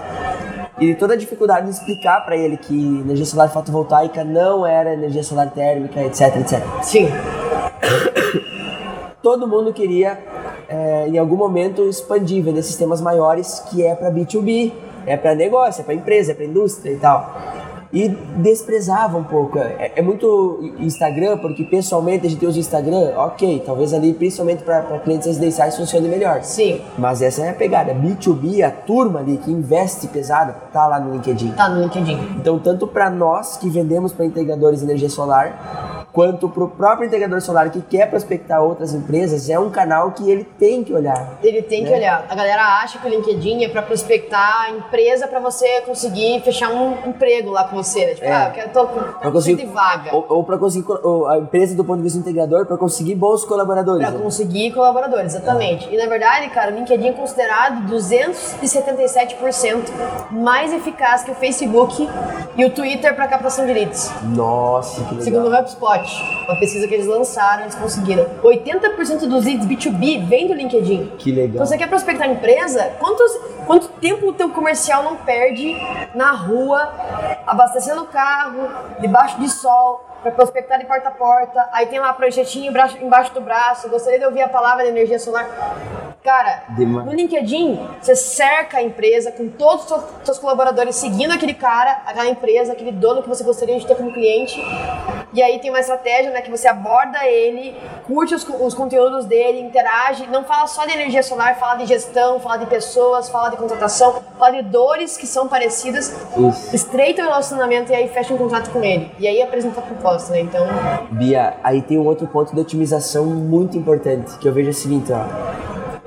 E 0.80 0.94
toda 0.94 1.14
a 1.14 1.16
dificuldade 1.16 1.66
de 1.66 1.72
explicar 1.72 2.24
para 2.24 2.36
ele 2.36 2.56
que 2.56 2.74
energia 2.74 3.24
solar 3.24 3.48
fotovoltaica 3.48 4.24
não 4.24 4.66
era 4.66 4.92
energia 4.92 5.22
solar 5.22 5.50
térmica, 5.50 6.02
etc, 6.02 6.36
etc 6.36 6.62
Sim. 6.82 7.08
todo 9.22 9.48
mundo 9.48 9.72
queria, 9.72 10.18
é, 10.68 11.08
em 11.08 11.16
algum 11.16 11.36
momento, 11.36 11.88
expandir, 11.88 12.44
vender 12.44 12.62
sistemas 12.62 13.00
maiores, 13.00 13.60
que 13.70 13.84
é 13.84 13.94
para 13.94 14.10
B2B, 14.10 14.72
é 15.06 15.16
para 15.16 15.34
negócio, 15.34 15.80
é 15.80 15.84
para 15.84 15.94
empresa, 15.94 16.32
é 16.32 16.34
para 16.34 16.44
indústria 16.44 16.92
e 16.92 16.96
tal. 16.96 17.34
E 17.94 18.08
desprezava 18.08 19.16
um 19.16 19.22
pouco. 19.22 19.56
É, 19.58 19.92
é 19.94 20.02
muito 20.02 20.74
Instagram, 20.80 21.38
porque 21.38 21.62
pessoalmente 21.62 22.26
a 22.26 22.30
gente 22.30 22.44
usa 22.44 22.56
o 22.56 22.60
Instagram, 22.60 23.12
ok, 23.16 23.62
talvez 23.64 23.94
ali, 23.94 24.12
principalmente 24.12 24.64
para 24.64 24.82
clientes 24.98 25.28
residenciais, 25.28 25.76
funcione 25.76 26.08
melhor. 26.08 26.42
Sim. 26.42 26.80
Mas 26.98 27.22
essa 27.22 27.42
é 27.42 27.50
a 27.50 27.54
pegada. 27.54 27.94
B2B, 27.94 28.62
a 28.62 28.70
turma 28.70 29.20
ali 29.20 29.36
que 29.36 29.50
investe 29.50 30.08
pesado, 30.08 30.54
tá 30.72 30.88
lá 30.88 30.98
no 30.98 31.12
LinkedIn. 31.12 31.52
Tá 31.52 31.68
no 31.68 31.82
LinkedIn. 31.82 32.18
Então, 32.36 32.58
tanto 32.58 32.86
para 32.88 33.08
nós 33.08 33.56
que 33.56 33.70
vendemos 33.70 34.12
para 34.12 34.26
integradores 34.26 34.80
de 34.80 34.86
energia 34.86 35.08
solar, 35.08 35.93
quanto 36.14 36.48
para 36.48 36.62
o 36.64 36.68
próprio 36.68 37.06
integrador 37.08 37.40
solar 37.42 37.68
que 37.70 37.82
quer 37.82 38.08
prospectar 38.08 38.62
outras 38.62 38.94
empresas, 38.94 39.50
é 39.50 39.58
um 39.58 39.68
canal 39.68 40.12
que 40.12 40.30
ele 40.30 40.44
tem 40.44 40.82
que 40.84 40.94
olhar. 40.94 41.38
Ele 41.42 41.60
tem 41.60 41.82
que 41.84 41.90
Né? 41.90 41.96
olhar. 41.96 42.24
A 42.30 42.34
galera 42.36 42.62
acha 42.82 42.98
que 43.00 43.06
o 43.06 43.10
LinkedIn 43.10 43.64
é 43.64 43.68
pra 43.68 43.82
prospectar 43.82 44.62
a 44.62 44.70
empresa 44.70 45.26
pra 45.26 45.40
você 45.40 45.80
conseguir 45.82 46.40
fechar 46.42 46.70
um 46.70 47.08
emprego 47.08 47.50
lá 47.50 47.64
com 47.64 47.74
você, 47.76 48.06
né? 48.06 48.14
Tipo, 48.14 48.26
É. 48.26 48.32
ah, 48.32 48.46
eu 48.46 48.52
quero 48.52 48.70
tô 48.70 48.86
tô 48.86 49.32
conseguir, 49.32 49.66
de 49.66 49.72
vaga. 49.72 50.14
ou, 50.14 50.24
ou 50.28 50.44
para 50.44 50.56
conseguir 50.56 50.84
co- 50.86 51.00
ou 51.02 51.26
a 51.26 51.36
empresa 51.38 51.74
do 51.74 51.84
ponto 51.84 51.96
de 51.98 52.04
vista 52.04 52.18
integrador 52.20 52.64
para 52.64 52.76
conseguir 52.76 53.16
bons 53.16 53.44
colaboradores. 53.44 54.06
Pra 54.06 54.16
né? 54.16 54.22
conseguir 54.22 54.70
colaboradores, 54.72 55.34
exatamente. 55.34 55.92
E 55.92 55.96
na 55.96 56.06
verdade, 56.06 56.48
cara, 56.50 56.70
o 56.70 56.74
LinkedIn 56.76 57.08
é 57.08 57.12
considerado 57.12 57.88
277% 57.88 59.90
mais 60.30 60.72
eficaz 60.72 61.24
que 61.24 61.30
o 61.30 61.34
Facebook 61.34 62.08
e 62.56 62.64
o 62.64 62.70
Twitter 62.70 63.14
pra 63.14 63.26
captação 63.26 63.66
de 63.66 63.72
leads. 63.72 64.12
Nossa, 64.22 65.02
que 65.04 65.10
legal. 65.14 65.22
Segundo 65.24 65.48
o 65.48 65.54
HubSpot, 65.58 66.03
uma 66.46 66.56
pesquisa 66.56 66.86
que 66.86 66.94
eles 66.94 67.06
lançaram, 67.06 67.62
eles 67.62 67.74
conseguiram. 67.74 68.26
80% 68.42 69.26
dos 69.26 69.44
leads 69.44 69.66
B2B 69.66 70.26
vem 70.26 70.46
do 70.46 70.54
LinkedIn. 70.54 71.12
Que 71.18 71.32
legal. 71.32 71.54
Então 71.54 71.66
você 71.66 71.78
quer 71.78 71.88
prospectar 71.88 72.28
empresa? 72.28 72.92
Quantos, 72.98 73.30
quanto 73.66 73.88
tempo 73.88 74.28
o 74.28 74.32
teu 74.32 74.50
comercial 74.50 75.02
não 75.02 75.16
perde 75.16 75.74
na 76.14 76.32
rua, 76.32 76.92
abastecendo 77.46 78.02
o 78.02 78.06
carro, 78.06 78.68
debaixo 79.00 79.40
de 79.40 79.48
sol, 79.48 80.04
para 80.22 80.32
prospectar 80.32 80.78
de 80.78 80.86
porta 80.86 81.08
a 81.08 81.12
porta? 81.12 81.68
Aí 81.72 81.86
tem 81.86 81.98
lá 82.00 82.10
a 82.10 82.14
projetinho 82.14 82.72
embaixo, 83.00 83.34
do 83.34 83.40
braço. 83.40 83.88
Gostaria 83.88 84.18
de 84.18 84.24
ouvir 84.24 84.42
a 84.42 84.48
palavra 84.48 84.84
de 84.84 84.90
energia 84.90 85.18
solar. 85.18 85.48
Cara, 86.24 86.64
Demais. 86.70 87.04
no 87.06 87.12
LinkedIn, 87.12 87.78
você 88.00 88.16
cerca 88.16 88.78
a 88.78 88.82
empresa 88.82 89.30
com 89.30 89.46
todos 89.46 89.90
os 89.90 90.02
seus 90.24 90.38
colaboradores 90.38 90.96
seguindo 90.96 91.32
aquele 91.32 91.52
cara, 91.52 92.00
aquela 92.06 92.26
empresa, 92.26 92.72
aquele 92.72 92.92
dono 92.92 93.22
que 93.22 93.28
você 93.28 93.44
gostaria 93.44 93.78
de 93.78 93.86
ter 93.86 93.94
como 93.94 94.10
cliente. 94.10 94.58
E 95.34 95.42
aí 95.42 95.58
tem 95.58 95.68
uma 95.68 95.80
estratégia, 95.80 96.30
né, 96.30 96.40
que 96.40 96.50
você 96.50 96.68
aborda 96.68 97.26
ele, 97.26 97.74
curte 98.06 98.32
os, 98.36 98.46
os 98.48 98.72
conteúdos 98.72 99.24
dele, 99.24 99.60
interage, 99.60 100.28
não 100.28 100.44
fala 100.44 100.68
só 100.68 100.86
de 100.86 100.92
energia 100.92 101.24
solar, 101.24 101.58
fala 101.58 101.74
de 101.74 101.86
gestão, 101.86 102.38
fala 102.38 102.58
de 102.58 102.66
pessoas, 102.66 103.28
fala 103.28 103.48
de 103.48 103.56
contratação, 103.56 104.22
fala 104.38 104.52
de 104.52 104.62
dores 104.62 105.16
que 105.16 105.26
são 105.26 105.48
parecidas, 105.48 106.14
Isso. 106.36 106.76
estreita 106.76 107.22
o 107.22 107.24
relacionamento 107.24 107.90
e 107.90 107.96
aí 107.96 108.08
fecha 108.08 108.32
um 108.32 108.38
contrato 108.38 108.70
com 108.70 108.84
ele. 108.84 109.10
E 109.18 109.26
aí 109.26 109.42
apresenta 109.42 109.80
a 109.80 109.82
proposta, 109.82 110.32
né? 110.32 110.40
Então, 110.40 110.64
Bia, 111.10 111.54
aí 111.64 111.82
tem 111.82 111.98
um 111.98 112.06
outro 112.06 112.28
ponto 112.28 112.54
de 112.54 112.60
otimização 112.60 113.26
muito 113.26 113.76
importante, 113.76 114.38
que 114.38 114.46
eu 114.46 114.52
vejo 114.52 114.70
o 114.70 114.74
seguinte, 114.74 115.12
ó. 115.12 115.24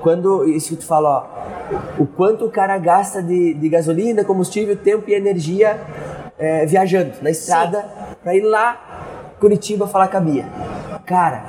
Quando, 0.00 0.48
isso 0.48 0.70
que 0.70 0.76
tu 0.76 0.86
fala, 0.86 1.28
ó, 1.68 2.02
o 2.02 2.06
quanto 2.06 2.46
o 2.46 2.50
cara 2.50 2.78
gasta 2.78 3.22
de, 3.22 3.52
de 3.52 3.68
gasolina, 3.68 4.24
combustível, 4.24 4.74
tempo 4.74 5.10
e 5.10 5.14
energia 5.14 5.78
é, 6.38 6.64
viajando 6.64 7.12
na 7.20 7.30
estrada 7.30 7.84
pra 8.22 8.34
ir 8.34 8.42
lá, 8.42 8.87
Curitiba, 9.38 9.86
falar 9.86 10.08
com 10.08 10.16
a 10.16 10.20
Bia. 10.20 10.46
Cara, 11.06 11.42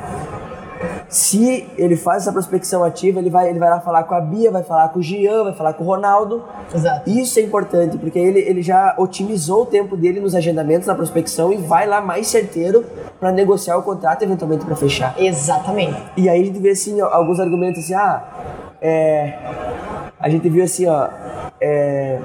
Se 1.10 1.67
ele 1.75 1.96
faz 1.96 2.22
essa 2.22 2.31
prospecção 2.31 2.84
ativa, 2.84 3.19
ele 3.19 3.31
vai, 3.31 3.50
ele 3.50 3.58
vai 3.58 3.69
lá 3.69 3.79
falar 3.81 4.03
com 4.03 4.13
a 4.13 4.22
Bia, 4.22 4.51
vai 4.51 4.63
falar 4.63 4.89
com 4.89 5.00
o 5.00 5.01
Gian, 5.01 5.43
vai 5.43 5.53
falar 5.53 5.74
com 5.74 5.84
o 5.84 5.88
Ronaldo. 5.88 6.43
Exato. 6.74 7.10
Isso 7.10 7.39
é 7.39 7.41
importante, 7.41 7.98
porque 7.98 8.19
ele, 8.19 8.39
ele 8.39 8.62
já 8.62 8.93
otimizou 8.98 9.63
o 9.63 9.65
tempo 9.65 9.98
dele 9.98 10.19
nos 10.19 10.36
agendamentos, 10.36 10.88
na 10.88 10.93
prospecção 10.93 11.51
e 11.51 11.58
vai 11.58 11.88
lá 11.88 12.00
mais 12.00 12.27
certeiro 12.27 12.86
para 13.19 13.31
negociar 13.31 13.77
o 13.77 13.84
contrato, 13.84 14.22
eventualmente 14.22 14.63
para 14.63 14.75
fechar. 14.75 15.15
Exatamente. 15.19 16.00
E 16.15 16.29
aí 16.29 16.41
a 16.41 16.46
gente 16.46 16.60
vê 16.60 16.69
assim, 16.69 17.01
ó, 17.01 17.08
alguns 17.08 17.39
argumentos 17.39 17.84
assim, 17.84 17.96
ah, 17.96 18.24
é, 18.79 19.34
a 20.19 20.29
gente 20.29 20.48
viu 20.48 20.63
assim, 20.63 20.86
ó, 20.86 21.10
é, 21.60 22.19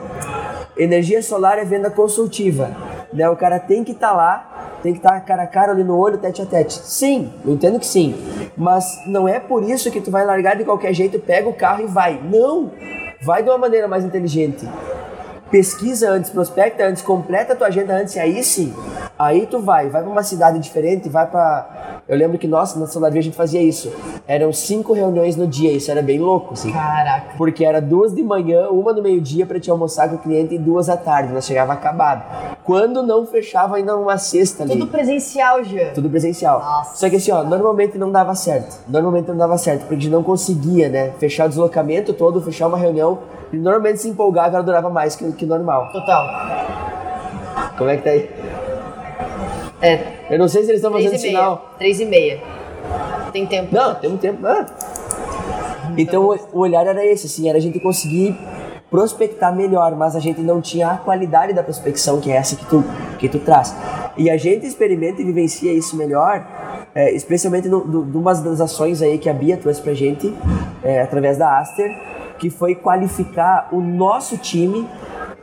energia 0.76 1.22
solar 1.22 1.58
é 1.58 1.64
venda 1.64 1.90
consultiva, 1.90 2.70
né? 3.14 3.28
O 3.30 3.36
cara 3.36 3.58
tem 3.58 3.84
que 3.84 3.92
estar 3.92 4.12
lá, 4.12 4.78
tem 4.82 4.92
que 4.92 4.98
estar 4.98 5.18
cara 5.20 5.44
a 5.44 5.46
cara 5.46 5.72
ali 5.72 5.84
no 5.84 5.96
olho, 5.96 6.18
tete 6.18 6.42
a 6.42 6.46
tete. 6.46 6.74
Sim, 6.74 7.32
eu 7.44 7.54
entendo 7.54 7.78
que 7.78 7.86
sim, 7.86 8.14
mas 8.56 9.00
não 9.06 9.26
é 9.26 9.38
por 9.40 9.62
isso 9.62 9.90
que 9.90 10.00
tu 10.00 10.10
vai 10.10 10.26
largar 10.26 10.56
de 10.56 10.64
qualquer 10.64 10.92
jeito, 10.92 11.18
pega 11.18 11.48
o 11.48 11.54
carro 11.54 11.82
e 11.82 11.86
vai. 11.86 12.20
Não, 12.22 12.70
vai 13.22 13.42
de 13.42 13.48
uma 13.48 13.58
maneira 13.58 13.88
mais 13.88 14.04
inteligente. 14.04 14.68
Pesquisa 15.54 16.10
antes, 16.10 16.30
prospecta 16.30 16.84
antes, 16.84 17.00
completa 17.00 17.52
a 17.52 17.56
tua 17.56 17.68
agenda 17.68 17.94
antes 17.94 18.16
e 18.16 18.18
aí 18.18 18.42
sim, 18.42 18.74
aí 19.16 19.46
tu 19.46 19.60
vai, 19.60 19.88
vai 19.88 20.02
para 20.02 20.10
uma 20.10 20.24
cidade 20.24 20.58
diferente, 20.58 21.08
vai 21.08 21.28
para 21.30 21.94
eu 22.06 22.18
lembro 22.18 22.36
que 22.36 22.46
nós, 22.46 22.76
na 22.76 22.86
Solar 22.86 23.10
a 23.10 23.20
gente 23.20 23.34
fazia 23.34 23.62
isso. 23.62 23.90
Eram 24.28 24.52
cinco 24.52 24.92
reuniões 24.92 25.36
no 25.36 25.46
dia, 25.46 25.72
isso 25.72 25.90
era 25.90 26.02
bem 26.02 26.18
louco, 26.18 26.52
assim. 26.52 26.70
Caraca. 26.70 27.32
Porque 27.38 27.64
era 27.64 27.80
duas 27.80 28.14
de 28.14 28.22
manhã, 28.22 28.68
uma 28.68 28.92
no 28.92 29.00
meio-dia 29.00 29.46
para 29.46 29.58
te 29.58 29.70
almoçar 29.70 30.10
com 30.10 30.16
o 30.16 30.18
cliente 30.18 30.54
e 30.54 30.58
duas 30.58 30.90
à 30.90 30.98
tarde. 30.98 31.32
Nós 31.32 31.46
chegava 31.46 31.72
acabado. 31.72 32.22
Quando 32.62 33.02
não 33.02 33.24
fechava 33.24 33.76
ainda 33.76 33.96
uma 33.96 34.18
sexta 34.18 34.64
ali. 34.64 34.72
Tudo 34.72 34.88
presencial, 34.88 35.64
Jean. 35.64 35.94
Tudo 35.94 36.10
presencial. 36.10 36.60
Nossa 36.60 36.96
Só 36.96 37.08
que 37.08 37.16
assim, 37.16 37.32
ó, 37.32 37.42
normalmente 37.42 37.96
não 37.96 38.12
dava 38.12 38.34
certo. 38.34 38.80
Normalmente 38.86 39.28
não 39.28 39.36
dava 39.38 39.56
certo, 39.56 39.80
porque 39.80 39.94
a 39.94 39.98
gente 39.98 40.10
não 40.10 40.22
conseguia, 40.22 40.90
né? 40.90 41.12
Fechar 41.18 41.46
o 41.46 41.48
deslocamento 41.48 42.12
todo, 42.12 42.38
fechar 42.42 42.66
uma 42.66 42.76
reunião. 42.76 43.18
E 43.50 43.56
normalmente 43.56 44.00
se 44.00 44.08
empolgava, 44.08 44.56
ela 44.56 44.64
durava 44.64 44.90
mais 44.90 45.16
que, 45.16 45.30
que 45.32 45.43
normal. 45.46 45.88
Total. 45.92 46.28
Como 47.76 47.90
é 47.90 47.96
que 47.96 48.02
tá 48.02 48.10
aí? 48.10 48.30
É, 49.82 50.00
Eu 50.30 50.38
não 50.38 50.48
sei 50.48 50.62
se 50.62 50.70
eles 50.70 50.78
estão 50.80 50.92
fazendo 50.92 51.08
e 51.14 51.18
meia. 51.18 51.20
sinal. 51.28 51.70
Três 51.78 52.00
e 52.00 52.04
meia. 52.06 52.40
Tem 53.32 53.46
tempo. 53.46 53.74
Não, 53.74 53.94
tem 53.94 54.10
um 54.10 54.16
tempo. 54.16 54.46
Ah. 54.46 54.64
Então 55.96 56.22
o- 56.24 56.38
o 56.52 56.58
olhar 56.60 56.86
era 56.86 57.04
esse, 57.04 57.26
assim, 57.26 57.48
era 57.48 57.58
a 57.58 57.60
gente 57.60 57.78
conseguir 57.80 58.36
prospectar 58.90 59.54
melhor, 59.54 59.94
mas 59.96 60.14
a 60.16 60.20
gente 60.20 60.40
não 60.40 60.60
tinha 60.60 60.88
a 60.92 60.96
qualidade 60.96 61.52
da 61.52 61.62
prospecção, 61.62 62.20
que 62.20 62.30
é 62.30 62.36
essa 62.36 62.54
que 62.56 62.64
tu, 62.66 62.84
que 63.18 63.28
tu 63.28 63.38
traz. 63.40 63.74
E 64.16 64.30
a 64.30 64.36
gente 64.36 64.64
experimenta 64.66 65.20
e 65.20 65.24
vivencia 65.24 65.72
isso 65.72 65.96
melhor, 65.96 66.46
é, 66.94 67.12
especialmente 67.12 67.68
de 67.68 67.74
umas 68.16 68.40
das 68.40 68.60
ações 68.60 69.02
aí 69.02 69.18
que 69.18 69.28
a 69.28 69.32
Bia 69.34 69.56
trouxe 69.56 69.82
pra 69.82 69.94
gente, 69.94 70.32
é, 70.82 71.02
através 71.02 71.36
da 71.36 71.58
Aster, 71.58 71.90
que 72.38 72.48
foi 72.50 72.74
qualificar 72.76 73.68
o 73.72 73.80
nosso 73.80 74.38
time 74.38 74.88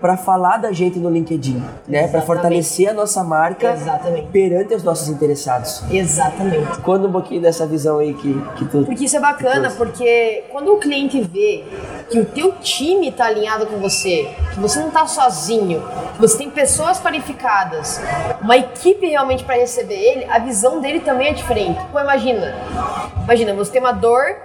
para 0.02 0.18
falar 0.18 0.58
da 0.58 0.72
gente 0.72 0.98
no 0.98 1.10
LinkedIn, 1.10 1.64
né? 1.88 2.08
Para 2.08 2.22
fortalecer 2.24 2.90
a 2.90 2.94
nossa 2.94 3.24
marca 3.24 3.74
Exatamente. 3.74 4.28
perante 4.30 4.74
os 4.74 4.84
nossos 4.84 5.08
interessados. 5.08 5.84
Exatamente. 5.92 6.80
Conta 6.80 7.08
um 7.08 7.12
pouquinho 7.12 7.42
dessa 7.42 7.68
visão 7.68 8.00
aí 8.00 8.16
que, 8.16 8.34
que 8.58 8.66
tu 8.66 8.84
Porque 8.84 9.06
isso 9.06 9.16
é 9.16 9.20
bacana, 9.20 9.70
porque 9.78 10.46
quando 10.50 10.74
o 10.74 10.78
cliente 10.78 11.22
vê 11.22 11.64
que 12.10 12.20
o 12.20 12.26
teu 12.26 12.54
time 12.54 13.10
está 13.10 13.26
alinhado 13.26 13.68
com 13.68 13.78
você, 13.78 14.28
que 14.54 14.60
você 14.60 14.80
não 14.80 14.88
está 14.88 15.06
sozinho, 15.06 15.84
que 16.16 16.20
você 16.20 16.38
tem 16.38 16.50
pessoas 16.50 17.00
qualificadas, 17.00 18.02
uma 18.42 18.58
equipe 18.58 19.06
realmente 19.06 19.44
para 19.44 19.56
receber 19.56 19.94
ele, 19.94 20.26
a 20.26 20.40
visão 20.40 20.82
dele 20.82 21.02
também 21.02 21.28
é 21.28 21.34
diferente. 21.34 21.80
Pô, 21.92 22.00
imagina, 22.00 22.56
imagina, 23.24 23.54
você 23.54 23.72
tem 23.72 23.82
uma 23.82 23.92
dor 23.92 24.36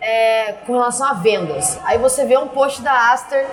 é, 0.00 0.52
com 0.66 0.74
relação 0.74 1.06
a 1.08 1.14
vendas. 1.14 1.78
Aí 1.84 1.96
você 1.96 2.26
vê 2.26 2.36
um 2.36 2.48
post 2.48 2.82
da 2.82 3.12
Aster 3.12 3.46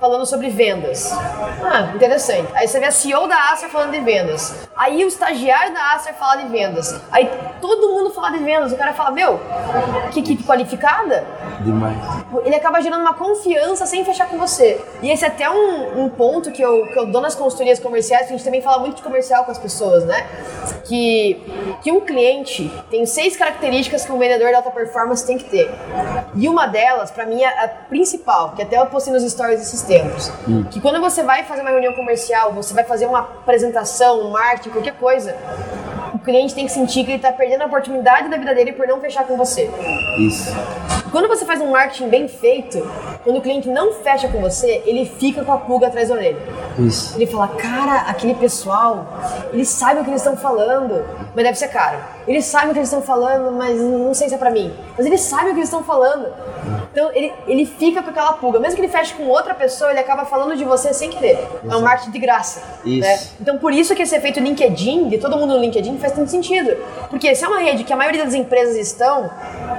falando 0.00 0.26
sobre 0.26 0.48
vendas. 0.50 1.10
Ah, 1.12 1.92
interessante. 1.94 2.48
Aí 2.54 2.68
você 2.68 2.78
vê 2.78 2.86
a 2.86 2.90
CEO 2.90 3.26
da 3.26 3.52
Acer 3.52 3.68
falando 3.68 3.92
de 3.92 4.00
vendas. 4.00 4.68
Aí 4.76 5.04
o 5.04 5.08
estagiário 5.08 5.72
da 5.72 5.94
Acer 5.94 6.14
fala 6.14 6.42
de 6.42 6.48
vendas. 6.48 7.00
Aí 7.10 7.30
todo 7.60 7.88
mundo 7.88 8.10
fala 8.10 8.30
de 8.30 8.38
vendas. 8.38 8.72
O 8.72 8.76
cara 8.76 8.92
fala, 8.92 9.10
meu, 9.10 9.40
que 10.12 10.20
equipe 10.20 10.44
qualificada? 10.44 11.24
Demais. 11.60 11.96
Ele 12.44 12.54
acaba 12.54 12.80
gerando 12.80 13.00
uma 13.00 13.14
confiança 13.14 13.86
sem 13.86 14.04
fechar 14.04 14.28
com 14.28 14.38
você. 14.38 14.80
E 15.02 15.10
esse 15.10 15.24
é 15.24 15.28
até 15.28 15.48
um, 15.48 16.04
um 16.04 16.08
ponto 16.08 16.52
que 16.52 16.62
eu, 16.62 16.86
que 16.92 16.98
eu 16.98 17.06
dou 17.06 17.20
nas 17.20 17.34
consultorias 17.34 17.78
comerciais, 17.78 18.26
que 18.26 18.34
a 18.34 18.36
gente 18.36 18.44
também 18.44 18.60
fala 18.60 18.78
muito 18.78 18.96
de 18.96 19.02
comercial 19.02 19.44
com 19.44 19.50
as 19.50 19.58
pessoas, 19.58 20.04
né? 20.04 20.26
Que, 20.84 21.42
que 21.82 21.90
um 21.90 22.00
cliente 22.00 22.70
tem 22.90 23.06
seis 23.06 23.36
características 23.36 24.04
que 24.04 24.12
um 24.12 24.18
vendedor 24.18 24.48
de 24.48 24.54
alta 24.54 24.70
performance 24.70 25.26
tem 25.26 25.38
que 25.38 25.44
ter. 25.44 25.70
E 26.34 26.48
uma 26.48 26.66
delas, 26.66 27.10
pra 27.10 27.24
mim, 27.24 27.42
é 27.42 27.64
a 27.64 27.68
principal, 27.68 28.52
que 28.52 28.62
até 28.62 28.78
eu 28.78 28.86
postei 28.86 29.12
nos 29.12 29.22
stories 29.22 29.60
esses 29.60 29.85
tempos. 29.86 30.32
Que 30.70 30.80
quando 30.80 31.00
você 31.00 31.22
vai 31.22 31.44
fazer 31.44 31.62
uma 31.62 31.70
reunião 31.70 31.94
comercial, 31.94 32.52
você 32.52 32.74
vai 32.74 32.84
fazer 32.84 33.06
uma 33.06 33.20
apresentação, 33.20 34.20
um 34.20 34.30
marketing, 34.30 34.70
qualquer 34.70 34.94
coisa, 34.94 35.36
o 36.14 36.18
cliente 36.18 36.54
tem 36.54 36.66
que 36.66 36.72
sentir 36.72 37.04
que 37.04 37.12
ele 37.12 37.18
tá 37.18 37.32
perdendo 37.32 37.62
a 37.62 37.66
oportunidade 37.66 38.28
da 38.28 38.36
vida 38.36 38.54
dele 38.54 38.72
por 38.72 38.86
não 38.86 39.00
fechar 39.00 39.24
com 39.24 39.36
você. 39.36 39.70
Isso. 40.18 40.54
Quando 41.10 41.28
você 41.28 41.44
faz 41.44 41.60
um 41.60 41.70
marketing 41.70 42.08
bem 42.08 42.28
feito, 42.28 42.78
quando 43.22 43.38
o 43.38 43.40
cliente 43.40 43.68
não 43.68 43.94
fecha 43.94 44.28
com 44.28 44.40
você, 44.40 44.82
ele 44.84 45.06
fica 45.06 45.44
com 45.44 45.52
a 45.52 45.58
pulga 45.58 45.86
atrás 45.86 46.08
da 46.08 46.14
orelha. 46.14 46.38
Isso. 46.78 47.16
Ele 47.16 47.26
fala, 47.26 47.48
cara, 47.48 48.02
aquele 48.08 48.34
pessoal, 48.34 49.06
eles 49.52 49.68
sabem 49.68 50.02
o 50.02 50.04
que 50.04 50.10
eles 50.10 50.20
estão 50.20 50.36
falando, 50.36 51.04
mas 51.36 51.44
deve 51.44 51.58
ser 51.58 51.68
caro. 51.68 51.98
Eles 52.26 52.46
sabem 52.46 52.70
o 52.70 52.72
que 52.72 52.78
eles 52.78 52.88
estão 52.88 53.02
falando, 53.02 53.52
mas 53.52 53.78
não 53.78 54.14
sei 54.14 54.26
se 54.26 54.34
é 54.34 54.38
pra 54.38 54.50
mim. 54.50 54.72
Mas 54.96 55.04
eles 55.04 55.20
sabem 55.20 55.48
o 55.48 55.50
que 55.50 55.58
eles 55.58 55.68
estão 55.68 55.84
falando. 55.84 56.32
Então 56.90 57.10
ele, 57.12 57.30
ele 57.46 57.66
fica 57.66 58.02
com 58.02 58.08
aquela 58.08 58.32
pulga. 58.32 58.58
Mesmo 58.58 58.74
que 58.74 58.80
ele 58.80 58.88
feche 58.90 59.12
com 59.12 59.24
outra 59.24 59.52
pessoa, 59.52 59.90
ele 59.90 60.00
acaba 60.00 60.24
falando 60.24 60.56
de 60.56 60.64
você 60.64 60.94
sem 60.94 61.10
querer. 61.10 61.46
É 61.68 61.76
um 61.76 61.82
marketing 61.82 62.10
de 62.10 62.18
graça. 62.18 62.62
Isso. 62.86 63.06
né? 63.06 63.20
Então 63.38 63.58
por 63.58 63.70
isso 63.70 63.94
que 63.94 64.00
esse 64.00 64.16
efeito 64.16 64.40
LinkedIn, 64.40 65.10
de 65.10 65.18
todo 65.18 65.36
mundo 65.36 65.52
no 65.52 65.60
LinkedIn, 65.60 65.98
faz 65.98 66.14
tanto 66.14 66.30
sentido. 66.30 66.74
Porque 67.10 67.34
se 67.34 67.44
é 67.44 67.48
uma 67.48 67.58
rede 67.58 67.84
que 67.84 67.92
a 67.92 67.96
maioria 67.96 68.24
das 68.24 68.32
empresas 68.32 68.74
estão, 68.76 69.30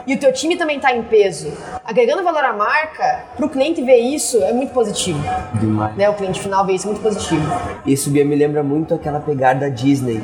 e 0.06 0.14
o 0.14 0.20
teu 0.20 0.32
time 0.32 0.58
também 0.58 0.76
está 0.76 0.96
em 0.96 1.02
peso, 1.02 1.52
agregando 1.84 2.24
valor 2.24 2.44
à 2.44 2.54
marca, 2.54 3.24
para 3.36 3.46
o 3.48 3.50
cliente 3.50 3.82
ver 3.82 3.98
isso 3.98 4.44
é 4.44 4.54
muito 4.54 4.74
positivo. 4.74 5.20
Demais. 5.56 5.96
Né? 5.96 6.08
O 6.08 6.14
cliente 6.14 6.40
final 6.40 6.64
vê 6.68 6.74
isso 6.74 6.86
muito 6.86 7.02
positivo. 7.02 7.44
Isso 7.84 8.12
Bia, 8.12 8.24
me 8.24 8.36
lembra 8.36 8.62
muito 8.62 8.94
aquela 8.94 9.20
pegada 9.20 9.62
da 9.62 9.70
Disney. 9.70 10.22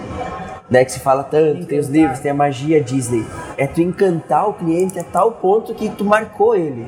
Né, 0.73 0.83
que 0.83 0.91
se 0.91 0.99
fala 0.99 1.23
tanto, 1.23 1.67
tem 1.67 1.77
os 1.77 1.85
Encantar. 1.85 2.01
livros, 2.01 2.19
tem 2.19 2.31
a 2.31 2.33
magia 2.33 2.81
Disney. 2.81 3.23
É 3.59 3.67
tu 3.67 3.79
encantar 3.79 4.49
o 4.49 4.53
cliente 4.53 4.97
a 4.97 5.03
tal 5.03 5.33
ponto 5.33 5.71
que 5.75 5.87
tu 5.87 6.03
marcou 6.03 6.55
ele. 6.55 6.87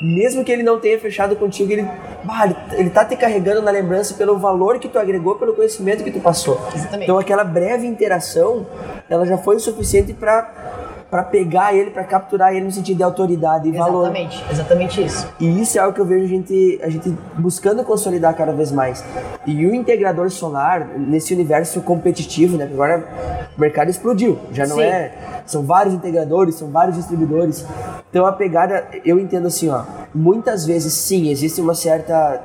Mesmo 0.00 0.44
que 0.44 0.52
ele 0.52 0.62
não 0.62 0.78
tenha 0.78 0.96
fechado 1.00 1.34
contigo, 1.34 1.72
ele, 1.72 1.82
bah, 2.22 2.44
ele, 2.44 2.56
ele 2.78 2.90
tá 2.90 3.04
te 3.04 3.16
carregando 3.16 3.62
na 3.62 3.72
lembrança 3.72 4.14
pelo 4.14 4.38
valor 4.38 4.78
que 4.78 4.88
tu 4.88 4.96
agregou, 4.96 5.34
pelo 5.34 5.54
conhecimento 5.54 6.04
que 6.04 6.12
tu 6.12 6.20
passou. 6.20 6.56
Exatamente. 6.72 7.02
Então 7.02 7.18
aquela 7.18 7.42
breve 7.42 7.84
interação, 7.84 8.64
ela 9.10 9.26
já 9.26 9.36
foi 9.36 9.56
o 9.56 9.60
suficiente 9.60 10.12
para 10.12 10.75
para 11.10 11.22
pegar 11.22 11.74
ele, 11.74 11.90
para 11.90 12.04
capturar 12.04 12.54
ele 12.54 12.64
no 12.64 12.72
sentido 12.72 12.96
de 12.96 13.02
autoridade 13.02 13.68
e 13.68 13.72
valor. 13.72 14.04
Exatamente, 14.04 14.44
exatamente 14.50 15.04
isso. 15.04 15.28
E 15.38 15.60
isso 15.60 15.78
é 15.78 15.80
algo 15.80 15.94
que 15.94 16.00
eu 16.00 16.04
vejo 16.04 16.24
a 16.24 16.28
gente, 16.28 16.80
a 16.82 16.88
gente 16.88 17.14
buscando 17.38 17.84
consolidar 17.84 18.34
cada 18.34 18.52
vez 18.52 18.72
mais. 18.72 19.04
E 19.46 19.66
o 19.66 19.74
integrador 19.74 20.30
solar, 20.30 20.88
nesse 20.98 21.32
universo 21.32 21.80
competitivo, 21.80 22.56
né? 22.56 22.64
Agora 22.64 23.48
o 23.56 23.60
mercado 23.60 23.88
explodiu. 23.88 24.38
Já 24.52 24.66
não 24.66 24.76
Sim. 24.76 24.82
é. 24.82 25.14
São 25.46 25.62
vários 25.62 25.94
integradores, 25.94 26.56
são 26.56 26.70
vários 26.70 26.96
distribuidores. 26.96 27.64
Então 28.10 28.26
a 28.26 28.32
pegada, 28.32 28.86
eu 29.04 29.18
entendo 29.18 29.46
assim, 29.46 29.68
ó. 29.68 29.84
Muitas 30.14 30.66
vezes 30.66 30.92
sim, 30.92 31.30
existe 31.30 31.60
uma 31.60 31.74
certa 31.74 32.40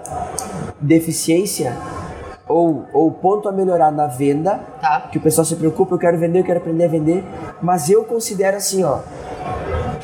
deficiência 0.80 1.76
ou, 2.52 2.86
ou 2.94 3.12
ponto 3.12 3.48
a 3.50 3.52
melhorar 3.52 3.92
na 3.92 4.08
venda. 4.08 4.60
Tá. 4.80 5.08
Que 5.12 5.18
o 5.18 5.22
pessoal 5.22 5.46
se 5.46 5.56
preocupa, 5.56 5.96
eu 5.96 6.00
quero 6.00 6.18
vender, 6.18 6.40
eu 6.40 6.44
quero 6.44 6.60
aprender 6.60 6.86
a 6.86 6.90
vender. 6.90 7.24
Mas 7.62 7.90
eu 7.90 8.04
considero 8.04 8.58
assim, 8.58 8.84
ó 8.84 9.00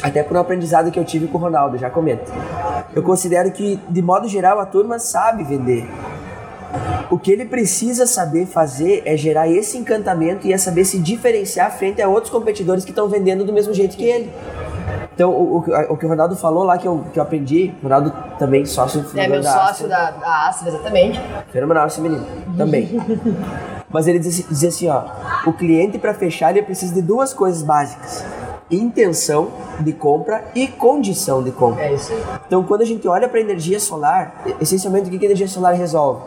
até 0.01 0.23
por 0.23 0.37
um 0.37 0.39
aprendizado 0.39 0.91
que 0.91 0.99
eu 0.99 1.05
tive 1.05 1.27
com 1.27 1.37
o 1.37 1.41
Ronaldo, 1.41 1.77
já 1.77 1.89
comento. 1.89 2.31
Eu 2.95 3.03
considero 3.03 3.51
que, 3.51 3.79
de 3.89 4.01
modo 4.01 4.27
geral, 4.27 4.59
a 4.59 4.65
turma 4.65 4.99
sabe 4.99 5.43
vender. 5.43 5.87
O 7.09 7.17
que 7.17 7.31
ele 7.31 7.45
precisa 7.45 8.05
saber 8.05 8.45
fazer 8.45 9.01
é 9.05 9.15
gerar 9.15 9.47
esse 9.47 9.77
encantamento 9.77 10.45
e 10.45 10.53
é 10.53 10.57
saber 10.57 10.85
se 10.85 10.99
diferenciar 10.99 11.71
frente 11.75 12.01
a 12.01 12.07
outros 12.07 12.31
competidores 12.31 12.83
que 12.83 12.91
estão 12.91 13.07
vendendo 13.07 13.45
do 13.45 13.53
mesmo 13.53 13.73
jeito 13.73 13.95
que 13.95 14.03
ele. 14.03 14.31
Então, 15.17 15.31
o, 15.31 15.57
o, 15.57 15.93
o 15.93 15.97
que 15.97 16.05
o 16.05 16.09
Ronaldo 16.09 16.35
falou 16.35 16.63
lá, 16.63 16.77
que 16.77 16.87
eu, 16.87 17.03
que 17.11 17.17
eu 17.17 17.23
aprendi, 17.23 17.73
o 17.79 17.83
Ronaldo 17.85 18.13
também, 18.37 18.63
sócio 18.67 19.03
É 19.15 19.27
meu 19.27 19.41
da 19.41 19.51
sócio 19.51 19.87
Astra. 19.87 19.87
da, 19.87 20.11
da 20.11 20.47
Astra, 20.47 20.69
exatamente. 20.69 21.19
Fenomenal 21.51 21.87
esse 21.87 21.99
menino, 21.99 22.23
também. 22.55 23.01
Mas 23.89 24.07
ele 24.07 24.19
dizia, 24.19 24.45
dizia 24.47 24.69
assim, 24.69 24.87
ó, 24.87 25.05
o 25.47 25.53
cliente 25.53 25.97
para 25.97 26.13
fechar 26.13 26.51
ele 26.51 26.61
precisa 26.61 26.93
de 26.93 27.01
duas 27.01 27.33
coisas 27.33 27.63
básicas: 27.63 28.23
intenção 28.69 29.47
de 29.79 29.91
compra 29.91 30.45
e 30.53 30.67
condição 30.67 31.41
de 31.41 31.51
compra. 31.51 31.85
É 31.85 31.93
isso 31.95 32.13
aí. 32.13 32.23
Então, 32.45 32.63
quando 32.63 32.81
a 32.81 32.85
gente 32.85 33.07
olha 33.07 33.27
para 33.27 33.39
a 33.39 33.41
energia 33.41 33.79
solar, 33.79 34.43
essencialmente 34.61 35.07
o 35.07 35.09
que 35.09 35.17
que 35.17 35.25
a 35.25 35.29
energia 35.29 35.47
solar 35.47 35.73
resolve? 35.73 36.21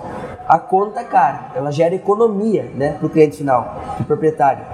A 0.49 0.59
conta 0.59 1.05
cara, 1.05 1.53
ela 1.55 1.71
gera 1.71 1.95
economia, 1.95 2.69
né, 2.75 2.95
para 2.99 3.07
o 3.07 3.09
cliente 3.09 3.37
final, 3.37 3.73
para 3.95 4.03
o 4.03 4.05
proprietário. 4.05 4.65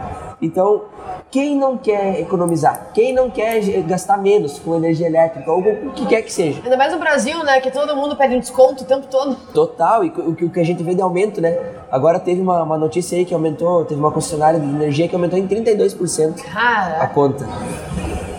Então, 0.40 0.83
Quem 1.31 1.57
não 1.57 1.76
quer 1.76 2.21
economizar? 2.21 2.90
Quem 2.95 3.12
não 3.12 3.28
quer 3.28 3.61
gastar 3.83 4.16
menos 4.16 4.59
com 4.59 4.76
energia 4.76 5.07
elétrica 5.07 5.50
ou 5.50 5.61
o 5.61 5.90
que 5.93 6.07
quer 6.07 6.23
que 6.23 6.33
seja? 6.33 6.61
Ainda 6.62 6.76
mais 6.76 6.93
no 6.93 6.99
Brasil, 6.99 7.43
né? 7.43 7.61
Que 7.61 7.71
todo 7.71 7.97
mundo 7.97 8.16
pede 8.16 8.37
um 8.37 8.40
desconto 8.40 8.85
o 8.85 8.87
tempo 8.87 9.07
todo. 9.09 9.35
Total, 9.52 10.05
e 10.05 10.09
o 10.09 10.50
que 10.50 10.61
a 10.61 10.64
gente 10.64 10.83
vê 10.83 10.95
de 10.95 11.02
aumento, 11.02 11.40
né? 11.40 11.59
Agora 11.90 12.21
teve 12.21 12.40
uma, 12.40 12.62
uma 12.62 12.78
notícia 12.78 13.19
aí 13.19 13.25
que 13.25 13.35
aumentou, 13.35 13.85
teve 13.85 14.00
uma 14.00 14.11
concessionária 14.11 14.61
de 14.61 14.66
energia 14.66 15.09
que 15.09 15.14
aumentou 15.14 15.38
em 15.38 15.47
32% 15.47 16.43
Cara. 16.43 17.02
a 17.02 17.07
conta. 17.09 17.47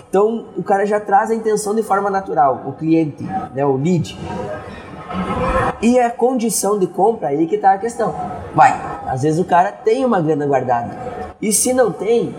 Então 0.09 0.45
o 0.55 0.63
cara 0.63 0.85
já 0.85 0.99
traz 0.99 1.29
a 1.29 1.35
intenção 1.35 1.75
de 1.75 1.83
forma 1.83 2.09
natural, 2.09 2.63
o 2.65 2.71
cliente, 2.71 3.23
né, 3.53 3.65
o 3.65 3.75
lead. 3.75 4.17
E 5.81 5.99
a 5.99 6.09
condição 6.09 6.79
de 6.79 6.87
compra 6.87 7.29
aí 7.29 7.45
que 7.47 7.55
está 7.55 7.73
a 7.73 7.77
questão. 7.77 8.15
Vai, 8.55 8.73
às 9.05 9.21
vezes 9.21 9.39
o 9.39 9.45
cara 9.45 9.71
tem 9.71 10.05
uma 10.05 10.21
grana 10.21 10.45
guardada. 10.45 11.26
E 11.41 11.53
se 11.53 11.71
não 11.71 11.91
tem, 11.91 12.33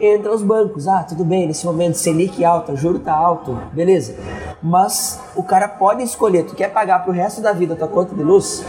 entra 0.00 0.34
os 0.34 0.42
bancos. 0.42 0.88
Ah, 0.88 1.02
tudo 1.02 1.24
bem, 1.24 1.46
nesse 1.46 1.66
momento 1.66 1.96
Selic 1.96 2.42
alta, 2.44 2.74
juro 2.74 2.98
tá 2.98 3.12
alto, 3.12 3.52
beleza. 3.72 4.16
Mas 4.62 5.20
o 5.36 5.42
cara 5.42 5.68
pode 5.68 6.02
escolher, 6.02 6.44
tu 6.44 6.54
quer 6.54 6.72
pagar 6.72 7.04
pro 7.04 7.12
resto 7.12 7.40
da 7.40 7.52
vida 7.52 7.74
a 7.74 7.76
tua 7.76 7.88
conta 7.88 8.14
de 8.14 8.22
luz? 8.22 8.64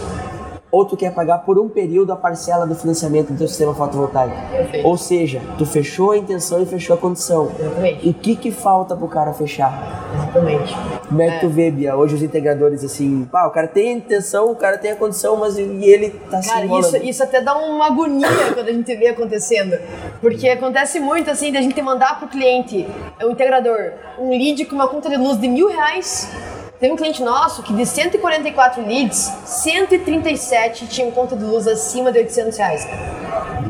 Ou 0.71 0.85
tu 0.85 0.95
quer 0.95 1.13
pagar 1.13 1.39
por 1.39 1.57
um 1.57 1.67
período 1.67 2.13
a 2.13 2.15
parcela 2.15 2.65
do 2.67 2.75
financiamento 2.75 3.31
do 3.31 3.37
teu 3.37 3.47
sistema 3.47 3.73
fotovoltaico. 3.73 4.35
Perfeito. 4.51 4.87
Ou 4.87 4.97
seja, 4.97 5.41
tu 5.57 5.65
fechou 5.65 6.11
a 6.11 6.17
intenção 6.17 6.61
e 6.61 6.65
fechou 6.65 6.95
a 6.95 6.99
condição. 6.99 7.51
Exatamente. 7.59 8.07
O 8.07 8.13
que 8.13 8.35
que 8.35 8.51
falta 8.51 8.95
pro 8.95 9.07
cara 9.07 9.33
fechar? 9.33 10.07
Exatamente. 10.13 10.75
Como 11.07 11.21
é 11.21 11.31
que 11.31 11.39
tu 11.39 11.49
vê, 11.49 11.71
Bia, 11.71 11.95
hoje 11.95 12.15
os 12.15 12.21
integradores 12.21 12.83
assim, 12.83 13.27
pá, 13.31 13.47
o 13.47 13.51
cara 13.51 13.67
tem 13.67 13.89
a 13.89 13.93
intenção, 13.93 14.51
o 14.51 14.55
cara 14.55 14.77
tem 14.77 14.91
a 14.91 14.95
condição, 14.95 15.37
mas 15.37 15.57
e 15.57 15.61
ele 15.61 16.11
tá 16.29 16.41
se 16.41 16.49
Cara, 16.49 16.65
enrolando. 16.65 16.95
isso, 16.97 17.05
isso 17.05 17.23
até 17.23 17.41
dá 17.41 17.57
uma 17.57 17.87
agonia 17.87 18.27
quando 18.53 18.67
a 18.67 18.73
gente 18.73 18.95
vê 18.95 19.07
acontecendo. 19.07 19.77
Porque 20.21 20.47
acontece 20.49 20.99
muito 20.99 21.31
assim, 21.31 21.51
da 21.51 21.61
gente 21.61 21.81
mandar 21.81 22.19
pro 22.19 22.27
cliente, 22.27 22.87
o 23.23 23.31
integrador, 23.31 23.93
um 24.19 24.29
lead 24.29 24.65
com 24.65 24.75
uma 24.75 24.87
conta 24.87 25.09
de 25.09 25.17
luz 25.17 25.39
de 25.39 25.47
mil 25.47 25.67
reais. 25.67 26.29
Teve 26.79 26.93
um 26.93 26.95
cliente 26.95 27.21
nosso 27.21 27.61
que 27.61 27.73
de 27.73 27.85
144 27.85 28.81
leads, 28.85 29.17
137 29.45 30.87
tinham 30.87 31.11
conta 31.11 31.35
de 31.35 31.43
luz 31.43 31.67
acima 31.67 32.09
de 32.09 32.19
800 32.19 32.57
reais. 32.57 32.87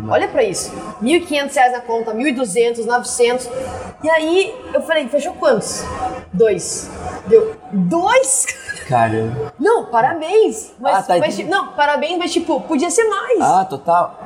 Olha 0.07 0.27
pra 0.27 0.43
isso. 0.43 0.71
1.500 1.01 1.53
reais 1.55 1.73
na 1.73 1.81
conta, 1.81 2.13
1.200, 2.13 2.85
900. 2.85 3.49
E 4.03 4.09
aí 4.09 4.55
eu 4.73 4.81
falei, 4.81 5.07
fechou 5.07 5.33
quantos? 5.33 5.83
Dois. 6.31 6.89
Deu 7.25 7.55
dois? 7.71 8.45
Caramba. 8.87 9.53
Não, 9.59 9.85
parabéns. 9.85 10.73
Mas, 10.79 10.97
Ah, 10.97 11.03
tá, 11.03 11.17
mas, 11.17 11.35
tipo, 11.35 11.49
não, 11.49 11.69
parabéns, 11.73 12.17
mas 12.17 12.31
tipo, 12.31 12.61
podia 12.61 12.89
ser 12.91 13.05
mais. 13.05 13.41
Ah, 13.41 13.65
total. 13.65 14.19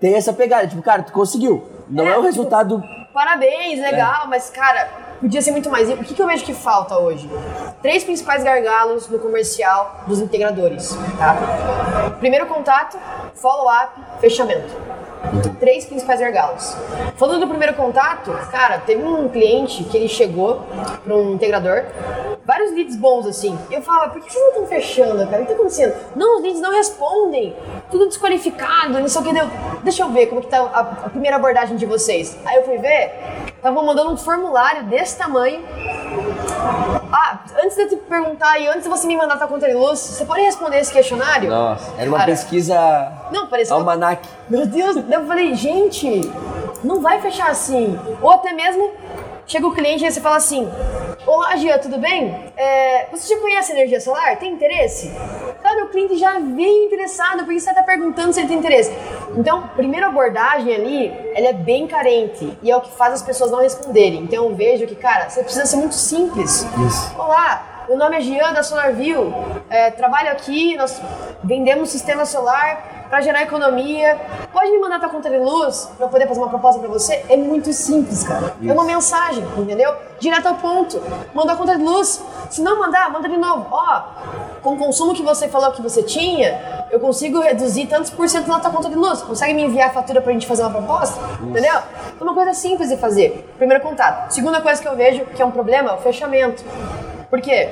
Tem 0.00 0.14
essa 0.14 0.32
pegada, 0.32 0.66
tipo, 0.66 0.82
cara, 0.82 1.02
tu 1.02 1.12
conseguiu. 1.12 1.66
Não 1.88 2.04
é, 2.04 2.08
É, 2.08 2.10
o 2.12 2.14
tipo, 2.14 2.26
resultado. 2.26 2.82
Parabéns, 3.12 3.80
legal, 3.80 4.26
mas 4.28 4.48
cara, 4.48 4.88
podia 5.20 5.42
ser 5.42 5.52
muito 5.52 5.70
mais. 5.70 5.88
E 5.88 5.92
o 5.92 5.98
que, 5.98 6.14
que 6.14 6.22
eu 6.22 6.26
vejo 6.26 6.44
que 6.44 6.54
falta 6.54 6.98
hoje? 6.98 7.30
Três 7.82 8.02
principais 8.02 8.42
gargalos 8.42 9.08
no 9.08 9.18
comercial 9.18 10.02
dos 10.06 10.20
integradores, 10.20 10.96
tá? 11.18 12.16
Primeiro 12.18 12.46
contato, 12.46 12.98
follow-up, 13.34 13.92
fechamento. 14.20 14.74
Três 15.58 15.84
principais 15.84 16.18
gargalos. 16.18 16.74
Falando 17.16 17.40
do 17.40 17.48
primeiro 17.48 17.74
contato, 17.74 18.32
cara, 18.50 18.78
teve 18.78 19.04
um 19.04 19.28
cliente 19.28 19.84
que 19.84 19.96
ele 19.96 20.08
chegou 20.08 20.62
para 21.04 21.14
um 21.14 21.34
integrador, 21.34 21.84
vários 22.46 22.72
leads 22.72 22.96
bons 22.96 23.26
assim. 23.26 23.56
Eu 23.70 23.82
falava, 23.82 24.10
por 24.10 24.22
que 24.22 24.32
vocês 24.32 24.42
não 24.42 24.50
estão 24.50 24.66
fechando, 24.66 25.26
cara? 25.26 25.42
O 25.42 25.46
que 25.46 25.52
tá 25.52 25.58
acontecendo? 25.58 25.94
Não, 26.16 26.38
os 26.38 26.42
leads 26.42 26.60
não 26.62 26.72
respondem, 26.72 27.54
tudo 27.90 28.08
desqualificado, 28.08 28.98
não 28.98 29.08
sei 29.08 29.20
o 29.20 29.24
que 29.24 29.32
deu. 29.34 29.46
Deixa 29.82 30.02
eu 30.02 30.08
ver 30.08 30.26
como 30.26 30.40
que 30.40 30.46
tá 30.46 30.62
a 30.62 31.10
primeira 31.10 31.36
abordagem 31.36 31.76
de 31.76 31.84
vocês. 31.84 32.38
Aí 32.46 32.56
eu 32.56 32.64
fui 32.64 32.78
ver, 32.78 33.12
estavam 33.60 33.84
mandando 33.84 34.10
um 34.10 34.16
formulário 34.16 34.84
desse 34.84 35.18
tamanho. 35.18 35.62
Ah, 37.12 37.40
antes 37.62 37.76
de 37.76 37.82
eu 37.82 37.88
te 37.90 37.96
perguntar 37.96 38.58
e 38.58 38.66
antes 38.66 38.84
de 38.84 38.88
você 38.88 39.06
me 39.06 39.16
mandar 39.16 39.36
tua 39.36 39.46
conta 39.46 39.66
de 39.68 39.74
luz, 39.74 39.98
você 39.98 40.24
pode 40.24 40.40
responder 40.40 40.78
esse 40.78 40.90
questionário? 40.92 41.50
Nossa, 41.50 41.92
era 41.98 42.08
uma 42.08 42.18
Cara, 42.18 42.30
pesquisa 42.30 43.12
Não, 43.30 43.46
parecia 43.46 43.76
uma 43.76 43.92
almanac. 43.92 44.26
meu 44.48 44.66
Deus, 44.66 44.96
eu 44.96 45.26
falei, 45.26 45.54
gente, 45.54 46.22
não 46.82 47.00
vai 47.02 47.20
fechar 47.20 47.50
assim. 47.50 47.98
Ou 48.22 48.30
até 48.32 48.52
mesmo, 48.52 48.92
chega 49.46 49.66
o 49.66 49.74
cliente 49.74 50.04
e 50.04 50.10
você 50.10 50.20
fala 50.20 50.36
assim, 50.36 50.70
Olá, 51.26 51.54
Gia, 51.56 51.78
tudo 51.78 51.98
bem? 51.98 52.34
É, 52.56 53.06
você 53.12 53.34
já 53.34 53.40
conhece 53.40 53.72
energia 53.72 54.00
solar? 54.00 54.36
Tem 54.38 54.52
interesse? 54.52 55.12
Cara, 55.70 55.84
o 55.84 55.88
cliente 55.88 56.18
já 56.18 56.36
veio 56.40 56.86
interessado, 56.86 57.44
porque 57.44 57.60
você 57.60 57.70
está 57.70 57.84
perguntando 57.84 58.32
se 58.32 58.40
ele 58.40 58.48
tem 58.48 58.58
interesse. 58.58 58.92
Então, 59.36 59.68
primeira 59.76 60.08
abordagem 60.08 60.74
ali, 60.74 61.06
ela 61.32 61.46
é 61.46 61.52
bem 61.52 61.86
carente 61.86 62.58
e 62.60 62.68
é 62.68 62.76
o 62.76 62.80
que 62.80 62.90
faz 62.90 63.14
as 63.14 63.22
pessoas 63.22 63.52
não 63.52 63.60
responderem. 63.60 64.20
Então, 64.24 64.46
eu 64.46 64.56
vejo 64.56 64.84
que, 64.84 64.96
cara, 64.96 65.30
você 65.30 65.44
precisa 65.44 65.66
ser 65.66 65.76
muito 65.76 65.94
simples. 65.94 66.66
Isso. 66.88 67.14
Olá, 67.16 67.84
meu 67.88 67.96
nome 67.96 68.16
é 68.16 68.20
Gian 68.20 68.52
da 68.52 68.64
SolarView. 68.64 69.32
É, 69.70 69.92
trabalho 69.92 70.32
aqui, 70.32 70.76
nós 70.76 71.00
vendemos 71.44 71.90
sistema 71.90 72.24
solar 72.26 72.89
para 73.10 73.20
gerar 73.20 73.42
economia. 73.42 74.18
Pode 74.52 74.70
me 74.70 74.78
mandar 74.78 75.00
tua 75.00 75.08
conta 75.08 75.28
de 75.28 75.36
luz 75.36 75.90
para 75.96 76.06
eu 76.06 76.10
poder 76.10 76.28
fazer 76.28 76.38
uma 76.38 76.48
proposta 76.48 76.80
para 76.80 76.88
você? 76.88 77.24
É 77.28 77.36
muito 77.36 77.72
simples, 77.72 78.22
cara. 78.22 78.54
É 78.64 78.72
uma 78.72 78.84
mensagem, 78.84 79.44
entendeu? 79.58 79.92
Direto 80.20 80.46
ao 80.46 80.54
ponto. 80.54 81.02
Manda 81.34 81.52
a 81.52 81.56
conta 81.56 81.76
de 81.76 81.82
luz. 81.82 82.22
Se 82.48 82.62
não 82.62 82.78
mandar, 82.78 83.10
manda 83.10 83.28
de 83.28 83.36
novo. 83.36 83.66
Ó, 83.70 84.02
com 84.62 84.74
o 84.74 84.78
consumo 84.78 85.12
que 85.12 85.22
você 85.22 85.48
falou 85.48 85.72
que 85.72 85.82
você 85.82 86.02
tinha, 86.04 86.86
eu 86.90 87.00
consigo 87.00 87.40
reduzir 87.40 87.86
tantos 87.86 88.10
por 88.10 88.28
cento 88.28 88.46
na 88.46 88.60
tua 88.60 88.70
conta 88.70 88.88
de 88.88 88.94
luz. 88.94 89.22
Consegue 89.22 89.54
me 89.54 89.64
enviar 89.64 89.90
a 89.90 89.92
fatura 89.92 90.20
pra 90.20 90.32
gente 90.32 90.46
fazer 90.46 90.62
uma 90.62 90.70
proposta? 90.70 91.20
Entendeu? 91.42 91.74
É 91.74 92.22
uma 92.22 92.34
coisa 92.34 92.54
simples 92.54 92.88
de 92.88 92.96
fazer. 92.96 93.52
Primeiro 93.58 93.82
contato. 93.82 94.30
Segunda 94.30 94.60
coisa 94.60 94.80
que 94.80 94.86
eu 94.86 94.94
vejo 94.94 95.24
que 95.26 95.42
é 95.42 95.44
um 95.44 95.50
problema 95.50 95.90
é 95.90 95.94
o 95.94 95.98
fechamento. 95.98 96.64
Por 97.28 97.40
quê? 97.40 97.70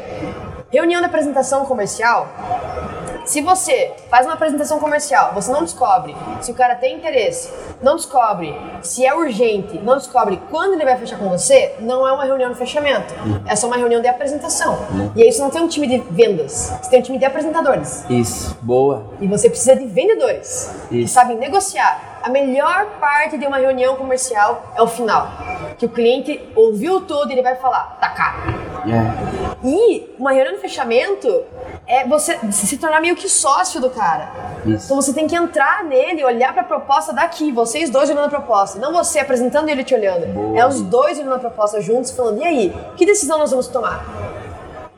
Reunião 0.71 1.01
de 1.01 1.07
apresentação 1.07 1.65
comercial. 1.65 2.27
Se 3.29 3.43
você 3.43 3.93
faz 4.09 4.25
uma 4.25 4.33
apresentação 4.33 4.79
comercial, 4.81 5.35
você 5.35 5.53
não 5.53 5.61
descobre 5.61 6.17
se 6.41 6.51
o 6.51 6.55
cara 6.55 6.75
tem 6.75 6.97
interesse, 6.97 7.53
não 7.83 7.95
descobre 7.95 8.59
se 8.81 9.05
é 9.05 9.15
urgente, 9.15 9.79
não 9.81 9.99
descobre 9.99 10.41
quando 10.51 10.73
ele 10.73 10.85
vai 10.87 10.97
fechar 10.97 11.19
com 11.19 11.29
você, 11.29 11.75
não 11.79 12.09
é 12.09 12.13
uma 12.13 12.25
reunião 12.25 12.51
de 12.51 12.57
fechamento. 12.57 13.13
É 13.47 13.55
só 13.55 13.67
uma 13.67 13.77
reunião 13.77 14.01
de 14.01 14.09
apresentação. 14.09 14.79
E 15.15 15.23
aí 15.23 15.31
você 15.31 15.43
não 15.43 15.51
tem 15.51 15.61
um 15.61 15.69
time 15.69 15.87
de 15.87 15.99
vendas, 16.11 16.73
você 16.81 16.89
tem 16.89 17.01
um 17.01 17.03
time 17.03 17.19
de 17.19 17.27
apresentadores. 17.27 18.03
Isso, 18.09 18.57
boa. 18.63 19.05
E 19.21 19.27
você 19.27 19.51
precisa 19.51 19.77
de 19.77 19.85
vendedores 19.85 20.71
que 20.89 21.03
Isso. 21.03 21.13
sabem 21.13 21.37
negociar. 21.37 22.21
A 22.23 22.31
melhor 22.31 22.87
parte 22.99 23.37
de 23.37 23.47
uma 23.47 23.59
reunião 23.59 23.95
comercial 23.97 24.73
é 24.75 24.81
o 24.81 24.87
final. 24.87 25.29
Que 25.77 25.85
o 25.85 25.89
cliente 25.91 26.49
ouviu 26.57 27.03
tudo 27.03 27.29
e 27.29 27.35
ele 27.35 27.43
vai 27.43 27.57
falar, 27.57 27.99
tá 28.01 28.09
caro. 28.09 28.69
É. 28.87 29.67
E 29.67 30.15
uma 30.19 30.33
reunião 30.33 30.55
de 30.55 30.61
fechamento 30.61 31.45
é 31.89 32.07
você 32.07 32.39
se 32.53 32.77
tornar 32.77 33.01
meio 33.01 33.17
que 33.17 33.29
sócio 33.29 33.81
do 33.81 33.89
cara. 33.89 34.31
Isso. 34.67 34.85
Então 34.85 34.97
você 34.97 35.15
tem 35.15 35.27
que 35.27 35.35
entrar 35.35 35.83
nele, 35.85 36.23
olhar 36.23 36.53
pra 36.53 36.63
proposta 36.63 37.15
daqui, 37.15 37.51
vocês 37.51 37.89
dois 37.89 38.11
olhando 38.11 38.27
a 38.27 38.29
proposta, 38.29 38.79
não 38.79 38.93
você 38.93 39.19
apresentando 39.19 39.69
e 39.69 39.73
ele 39.73 39.83
te 39.83 39.95
olhando. 39.95 40.27
Boa. 40.27 40.59
É 40.59 40.67
os 40.67 40.83
dois 40.83 41.19
olhando 41.19 41.37
a 41.37 41.39
proposta 41.39 41.81
juntos, 41.81 42.11
falando, 42.11 42.43
e 42.43 42.45
aí, 42.45 42.77
que 42.95 43.07
decisão 43.07 43.39
nós 43.39 43.51
vamos 43.51 43.69
tomar? 43.69 44.05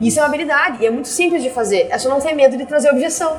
Isso 0.00 0.18
é 0.18 0.22
uma 0.22 0.28
habilidade 0.28 0.78
e 0.80 0.86
é 0.86 0.90
muito 0.90 1.08
simples 1.08 1.42
de 1.42 1.50
fazer. 1.50 1.88
É 1.90 1.98
só 1.98 2.08
não 2.08 2.20
ter 2.20 2.32
medo 2.32 2.56
de 2.56 2.64
trazer 2.64 2.90
objeção. 2.90 3.36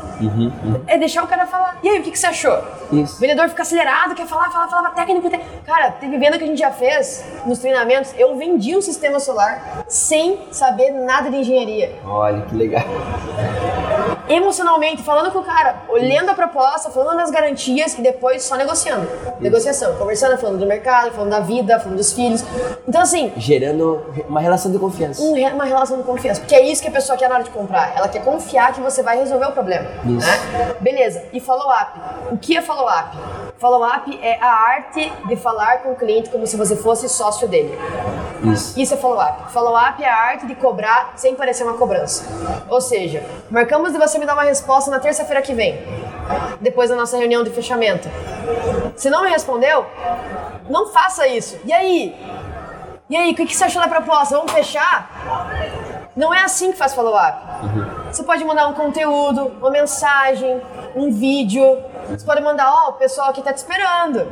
É 0.86 0.96
deixar 0.98 1.24
o 1.24 1.28
cara 1.28 1.48
falar. 1.48 1.80
E 1.82 1.90
aí, 1.90 2.00
o 2.00 2.04
que, 2.04 2.12
que 2.12 2.20
você 2.20 2.28
achou? 2.28 2.62
Isso. 2.92 3.18
O 3.18 3.20
vendedor 3.20 3.50
fica 3.50 3.64
acelerado, 3.64 4.14
quer 4.14 4.28
falar, 4.28 4.52
falar, 4.52 4.68
falar, 4.68 4.90
técnico. 4.92 5.28
Te... 5.28 5.40
Cara, 5.66 5.92
teve 5.92 6.18
venda 6.20 6.38
que 6.38 6.44
a 6.44 6.48
gente 6.48 6.60
já 6.60 6.70
fez 6.70 7.26
nos 7.48 7.58
treinamentos. 7.58 8.14
Eu 8.16 8.38
vendi 8.38 8.76
um 8.78 8.82
sistema 8.82 9.20
solar 9.20 9.84
sem 9.88 10.40
saber 10.52 10.92
nada 10.92 11.32
de 11.32 11.38
engenharia. 11.38 11.94
Olha 12.06 12.42
que 12.42 12.56
legal. 12.56 12.84
Emocionalmente, 14.30 15.02
falando 15.02 15.32
com 15.32 15.40
o 15.40 15.44
cara, 15.44 15.84
olhando 15.90 16.30
a 16.30 16.34
proposta, 16.34 16.90
falando 16.90 17.18
das 17.18 17.32
garantias 17.32 17.98
e 17.98 18.02
depois 18.02 18.44
só 18.44 18.56
negociando. 18.56 19.08
Negociação, 19.40 19.96
conversando, 19.96 20.38
falando 20.38 20.60
do 20.60 20.66
mercado, 20.66 21.12
falando 21.12 21.32
da 21.32 21.40
vida, 21.40 21.80
falando 21.80 21.98
dos 21.98 22.14
filhos. 22.14 22.44
Então, 22.88 23.02
assim, 23.02 23.34
Gerando 23.36 24.06
uma 24.30 24.40
relação 24.40 24.72
de 24.72 24.78
confiança. 24.78 25.22
um 25.22 25.36
uma 25.54 25.66
relação 25.66 25.98
de 25.98 26.04
confiança. 26.04 26.42
Porque 26.52 26.64
é 26.64 26.68
isso 26.70 26.82
que 26.82 26.90
a 26.90 26.92
pessoa 26.92 27.18
quer 27.18 27.30
na 27.30 27.36
hora 27.36 27.46
de 27.46 27.50
comprar. 27.50 27.96
Ela 27.96 28.10
quer 28.10 28.22
confiar 28.26 28.74
que 28.74 28.82
você 28.82 29.02
vai 29.02 29.18
resolver 29.18 29.46
o 29.46 29.54
problema. 29.54 29.88
Isso. 30.04 30.28
Né? 30.28 30.76
Beleza. 30.82 31.24
E 31.32 31.40
follow-up. 31.40 31.98
O 32.30 32.38
que 32.38 32.58
é 32.58 32.62
follow-up? 32.62 33.18
Follow-up 33.58 34.20
é 34.22 34.38
a 34.38 34.52
arte 34.52 35.14
de 35.30 35.38
falar 35.38 35.78
com 35.78 35.94
o 35.94 35.96
cliente 35.96 36.30
como 36.30 36.46
se 36.46 36.58
você 36.58 36.76
fosse 36.76 37.08
sócio 37.08 37.48
dele. 37.48 37.80
Isso. 38.44 38.78
Isso 38.78 38.94
é 38.94 38.98
follow-up. 38.98 39.50
Follow-up 39.54 40.04
é 40.04 40.10
a 40.10 40.14
arte 40.14 40.46
de 40.46 40.54
cobrar 40.56 41.14
sem 41.16 41.36
parecer 41.36 41.64
uma 41.64 41.76
cobrança. 41.76 42.26
Ou 42.68 42.82
seja, 42.82 43.24
marcamos 43.50 43.94
de 43.94 43.98
você 43.98 44.20
me 44.20 44.26
dar 44.26 44.34
uma 44.34 44.44
resposta 44.44 44.92
na 44.92 45.00
terça-feira 45.00 45.42
que 45.42 45.54
vem, 45.54 45.82
depois 46.60 46.90
da 46.90 46.98
nossa 46.98 47.16
reunião 47.16 47.46
de 47.46 47.50
fechamento. 47.50 48.10
Se 48.98 49.10
não 49.10 49.24
me 49.24 49.30
respondeu, 49.30 49.86
não 50.70 50.90
faça 50.90 51.26
isso. 51.28 51.58
E 51.64 51.72
aí? 51.72 52.14
E 53.10 53.16
aí, 53.16 53.32
o 53.32 53.36
que 53.36 53.46
que 53.46 53.56
você 53.56 53.64
achou 53.64 53.82
da 53.82 53.88
proposta? 53.88 54.36
Vamos 54.36 54.52
fechar? 54.52 55.91
Não 56.16 56.34
é 56.34 56.44
assim 56.44 56.72
que 56.72 56.78
faz 56.78 56.94
follow-up. 56.94 57.40
Você 58.12 58.24
pode 58.24 58.44
mandar 58.44 58.68
um 58.68 58.74
conteúdo, 58.74 59.54
uma 59.60 59.72
mensagem, 59.72 60.62
um 60.96 61.12
vídeo. 61.12 61.64
Você 62.10 62.26
pode 62.26 62.42
mandar, 62.42 62.70
ó, 62.70 62.90
o 62.90 62.94
pessoal 62.94 63.30
aqui 63.30 63.42
tá 63.42 63.54
te 63.54 63.58
esperando. 63.58 64.28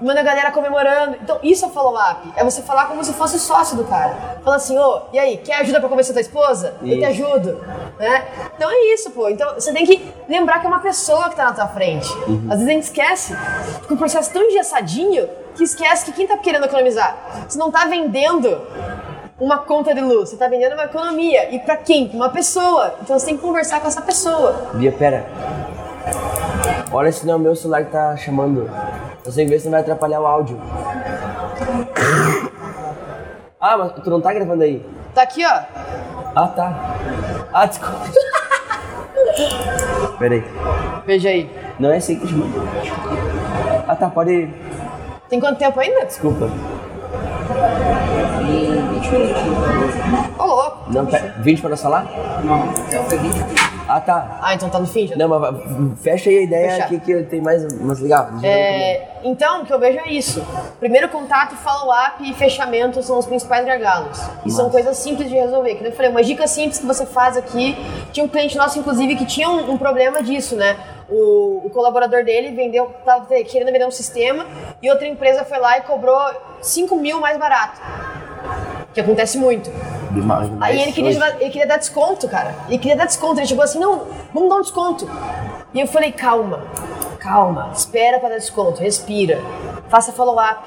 manda 0.00 0.20
a 0.20 0.22
galera 0.22 0.50
comemorando. 0.52 1.16
Então, 1.20 1.38
isso 1.42 1.66
é 1.66 1.68
follow-up. 1.68 2.32
É 2.36 2.44
você 2.44 2.62
falar 2.62 2.86
como 2.86 3.02
se 3.04 3.12
fosse 3.12 3.38
sócio 3.38 3.76
do 3.76 3.84
cara. 3.84 4.38
Fala 4.44 4.56
assim, 4.56 4.78
ô, 4.78 5.02
e 5.12 5.18
aí, 5.18 5.36
quer 5.38 5.56
ajuda 5.56 5.80
pra 5.80 5.88
convencer 5.88 6.14
tua 6.14 6.20
esposa? 6.20 6.76
Eu 6.80 6.88
te 6.88 6.98
Isso. 6.98 7.06
ajudo. 7.06 7.64
Né? 7.98 8.24
Então 8.56 8.70
é 8.70 8.94
isso, 8.94 9.10
pô. 9.10 9.28
Então 9.28 9.54
você 9.54 9.72
tem 9.72 9.84
que 9.84 10.14
lembrar 10.28 10.60
que 10.60 10.66
é 10.66 10.68
uma 10.68 10.78
pessoa 10.80 11.28
que 11.28 11.36
tá 11.36 11.46
na 11.46 11.52
tua 11.52 11.66
frente. 11.66 12.08
Às 12.48 12.58
vezes 12.60 12.66
a 12.68 12.72
gente 12.72 12.82
esquece. 12.84 13.36
Fica 13.82 13.94
um 13.94 13.96
processo 13.96 14.32
tão 14.32 14.42
engessadinho 14.42 15.28
que 15.56 15.64
esquece 15.64 16.04
que 16.04 16.12
quem 16.12 16.26
tá 16.26 16.38
querendo 16.38 16.64
economizar? 16.64 17.16
Você 17.48 17.58
não 17.58 17.70
tá 17.72 17.86
vendendo 17.86 18.60
uma 19.40 19.58
conta 19.58 19.94
de 19.94 20.00
luz, 20.00 20.30
você 20.30 20.36
tá 20.36 20.48
vendendo 20.48 20.72
uma 20.72 20.84
economia. 20.84 21.54
E 21.54 21.60
pra 21.60 21.76
quem? 21.76 22.08
Pra 22.08 22.16
uma 22.16 22.30
pessoa. 22.30 22.94
Então 23.00 23.16
você 23.18 23.26
tem 23.26 23.36
que 23.36 23.42
conversar 23.42 23.80
com 23.80 23.86
essa 23.86 24.02
pessoa. 24.02 24.70
Bia, 24.74 24.92
pera. 24.92 25.26
Olha 26.90 27.12
se 27.12 27.24
não 27.26 27.34
é 27.34 27.36
o 27.36 27.40
meu 27.40 27.54
celular 27.54 27.84
que 27.84 27.92
tá 27.92 28.16
chamando. 28.16 28.68
Sei 29.28 29.46
ver 29.46 29.60
se 29.60 29.66
não 29.66 29.72
vai 29.72 29.82
atrapalhar 29.82 30.20
o 30.20 30.26
áudio. 30.26 30.58
Ah, 33.60 33.76
mas 33.76 33.92
tu 34.02 34.10
não 34.10 34.20
tá 34.20 34.32
gravando 34.32 34.62
aí? 34.62 34.84
Tá 35.14 35.22
aqui, 35.22 35.44
ó. 35.44 35.60
Ah, 36.34 36.48
tá. 36.48 36.96
Ah, 37.52 37.66
desculpa. 37.66 38.08
Pera 40.18 40.34
aí. 40.34 40.44
Veja 41.06 41.28
aí. 41.28 41.50
Não 41.78 41.92
é 41.92 41.98
assim 41.98 42.18
que 42.18 42.26
chama. 42.26 42.46
Ah, 43.86 43.94
tá, 43.94 44.08
pode. 44.08 44.48
Tem 45.28 45.38
quanto 45.38 45.58
tempo 45.58 45.78
ainda? 45.78 46.06
Desculpa. 46.06 46.50
Ô, 50.38 50.44
louco. 50.44 50.92
Não, 50.92 51.06
pera. 51.06 51.34
20 51.38 51.60
para 51.60 51.70
nós 51.70 51.82
falar? 51.82 52.04
Não, 52.44 52.62
é 52.92 53.00
o 53.00 53.08
seguinte. 53.10 53.38
Ah, 53.88 54.00
tá. 54.00 54.38
Ah, 54.42 54.54
então 54.54 54.68
tá 54.68 54.78
no 54.78 54.86
fim 54.86 55.06
já. 55.06 55.16
Não, 55.16 55.28
mas 55.28 56.00
fecha 56.02 56.28
aí 56.28 56.38
a 56.38 56.42
ideia 56.42 56.70
Fechar. 56.72 56.84
aqui 56.84 57.00
que 57.00 57.22
tem 57.22 57.40
mais 57.40 57.64
umas 57.72 57.98
legal. 58.00 58.28
É, 58.42 59.08
então, 59.24 59.62
o 59.62 59.64
que 59.66 59.72
eu 59.72 59.78
vejo 59.78 59.98
é 59.98 60.12
isso. 60.12 60.46
Primeiro 60.78 61.08
contato, 61.08 61.54
follow-up 61.56 62.22
e 62.22 62.34
fechamento 62.34 63.02
são 63.02 63.18
os 63.18 63.24
principais 63.24 63.64
gargalos. 63.64 64.20
E 64.44 64.50
são 64.50 64.68
coisas 64.68 64.94
simples 64.98 65.30
de 65.30 65.34
resolver. 65.36 65.76
Que 65.76 65.86
eu 65.86 65.92
falei, 65.92 66.10
uma 66.10 66.22
dica 66.22 66.46
simples 66.46 66.78
que 66.78 66.86
você 66.86 67.06
faz 67.06 67.36
aqui. 67.38 67.76
Tinha 68.12 68.24
um 68.24 68.28
cliente 68.28 68.58
nosso, 68.58 68.78
inclusive, 68.78 69.16
que 69.16 69.24
tinha 69.24 69.48
um, 69.48 69.72
um 69.72 69.78
problema 69.78 70.22
disso, 70.22 70.54
né? 70.54 70.76
O, 71.08 71.62
o 71.64 71.70
colaborador 71.70 72.22
dele 72.22 72.54
vendeu, 72.54 72.94
tava 73.06 73.24
querendo 73.42 73.72
vender 73.72 73.86
um 73.86 73.90
sistema 73.90 74.44
e 74.82 74.90
outra 74.90 75.06
empresa 75.06 75.42
foi 75.42 75.58
lá 75.58 75.78
e 75.78 75.80
cobrou 75.80 76.18
5 76.60 76.94
mil 76.96 77.18
mais 77.18 77.38
barato. 77.38 77.80
Que 78.98 79.02
acontece 79.02 79.38
muito. 79.38 79.70
Demais, 80.10 80.50
demais. 80.50 80.74
Aí 80.74 80.82
ele 80.82 80.90
queria, 80.90 81.16
dar, 81.16 81.40
ele 81.40 81.50
queria 81.50 81.68
dar 81.68 81.76
desconto, 81.76 82.26
cara. 82.26 82.52
Ele 82.66 82.78
queria 82.78 82.96
dar 82.96 83.04
desconto. 83.04 83.38
Ele 83.38 83.46
chegou 83.46 83.62
assim, 83.62 83.78
não, 83.78 84.08
vamos 84.34 84.48
dar 84.48 84.56
um 84.56 84.60
desconto. 84.60 85.08
E 85.72 85.78
eu 85.78 85.86
falei, 85.86 86.10
calma, 86.10 86.64
calma, 87.20 87.70
espera 87.72 88.18
para 88.18 88.30
dar 88.30 88.34
desconto, 88.38 88.82
respira, 88.82 89.40
faça 89.88 90.12
follow-up. 90.12 90.64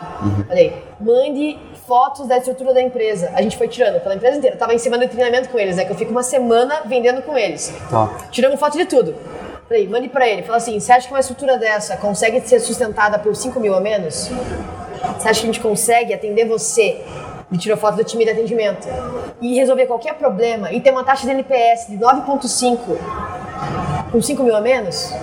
Falei, 0.47 0.81
mande 0.97 1.59
fotos 1.85 2.25
da 2.25 2.37
estrutura 2.37 2.73
da 2.73 2.81
empresa. 2.81 3.33
A 3.35 3.41
gente 3.41 3.57
foi 3.57 3.67
tirando 3.67 4.01
pela 4.01 4.15
empresa 4.15 4.37
inteira. 4.37 4.55
Eu 4.55 4.59
tava 4.59 4.73
em 4.73 4.77
semana 4.77 5.05
de 5.05 5.11
treinamento 5.11 5.49
com 5.49 5.59
eles, 5.59 5.75
né? 5.75 5.83
Que 5.83 5.91
eu 5.91 5.97
fico 5.97 6.11
uma 6.11 6.23
semana 6.23 6.83
vendendo 6.85 7.21
com 7.23 7.37
eles. 7.37 7.73
Top. 7.89 8.15
Tiramos 8.31 8.57
foto 8.57 8.77
de 8.77 8.85
tudo. 8.85 9.13
Falei, 9.67 9.89
mande 9.89 10.07
pra 10.07 10.25
ele. 10.25 10.43
Fala 10.43 10.55
assim, 10.55 10.79
você 10.79 10.93
acha 10.93 11.05
que 11.05 11.13
uma 11.13 11.19
estrutura 11.19 11.57
dessa 11.57 11.97
consegue 11.97 12.39
ser 12.47 12.61
sustentada 12.61 13.19
por 13.19 13.35
5 13.35 13.59
mil 13.59 13.75
a 13.75 13.81
menos? 13.81 14.31
Você 15.17 15.27
acha 15.27 15.41
que 15.41 15.47
a 15.49 15.51
gente 15.51 15.59
consegue 15.59 16.13
atender 16.13 16.45
você? 16.45 17.01
Ele 17.51 17.59
tirou 17.59 17.77
foto 17.77 17.97
do 17.97 18.03
time 18.03 18.23
de 18.23 18.31
atendimento. 18.31 18.87
E 19.41 19.55
resolver 19.55 19.85
qualquer 19.85 20.13
problema 20.13 20.71
e 20.71 20.79
ter 20.79 20.91
uma 20.91 21.03
taxa 21.03 21.25
de 21.25 21.31
NPS 21.31 21.87
de 21.89 21.97
9.5 21.97 22.97
com 24.09 24.21
5 24.21 24.43
mil 24.43 24.55
a 24.55 24.61
menos? 24.61 25.13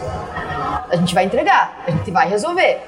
A 0.91 0.97
gente 0.97 1.15
vai 1.15 1.25
entregar, 1.25 1.85
a 1.87 1.91
gente 1.91 2.11
vai 2.11 2.29
resolver. 2.29 2.81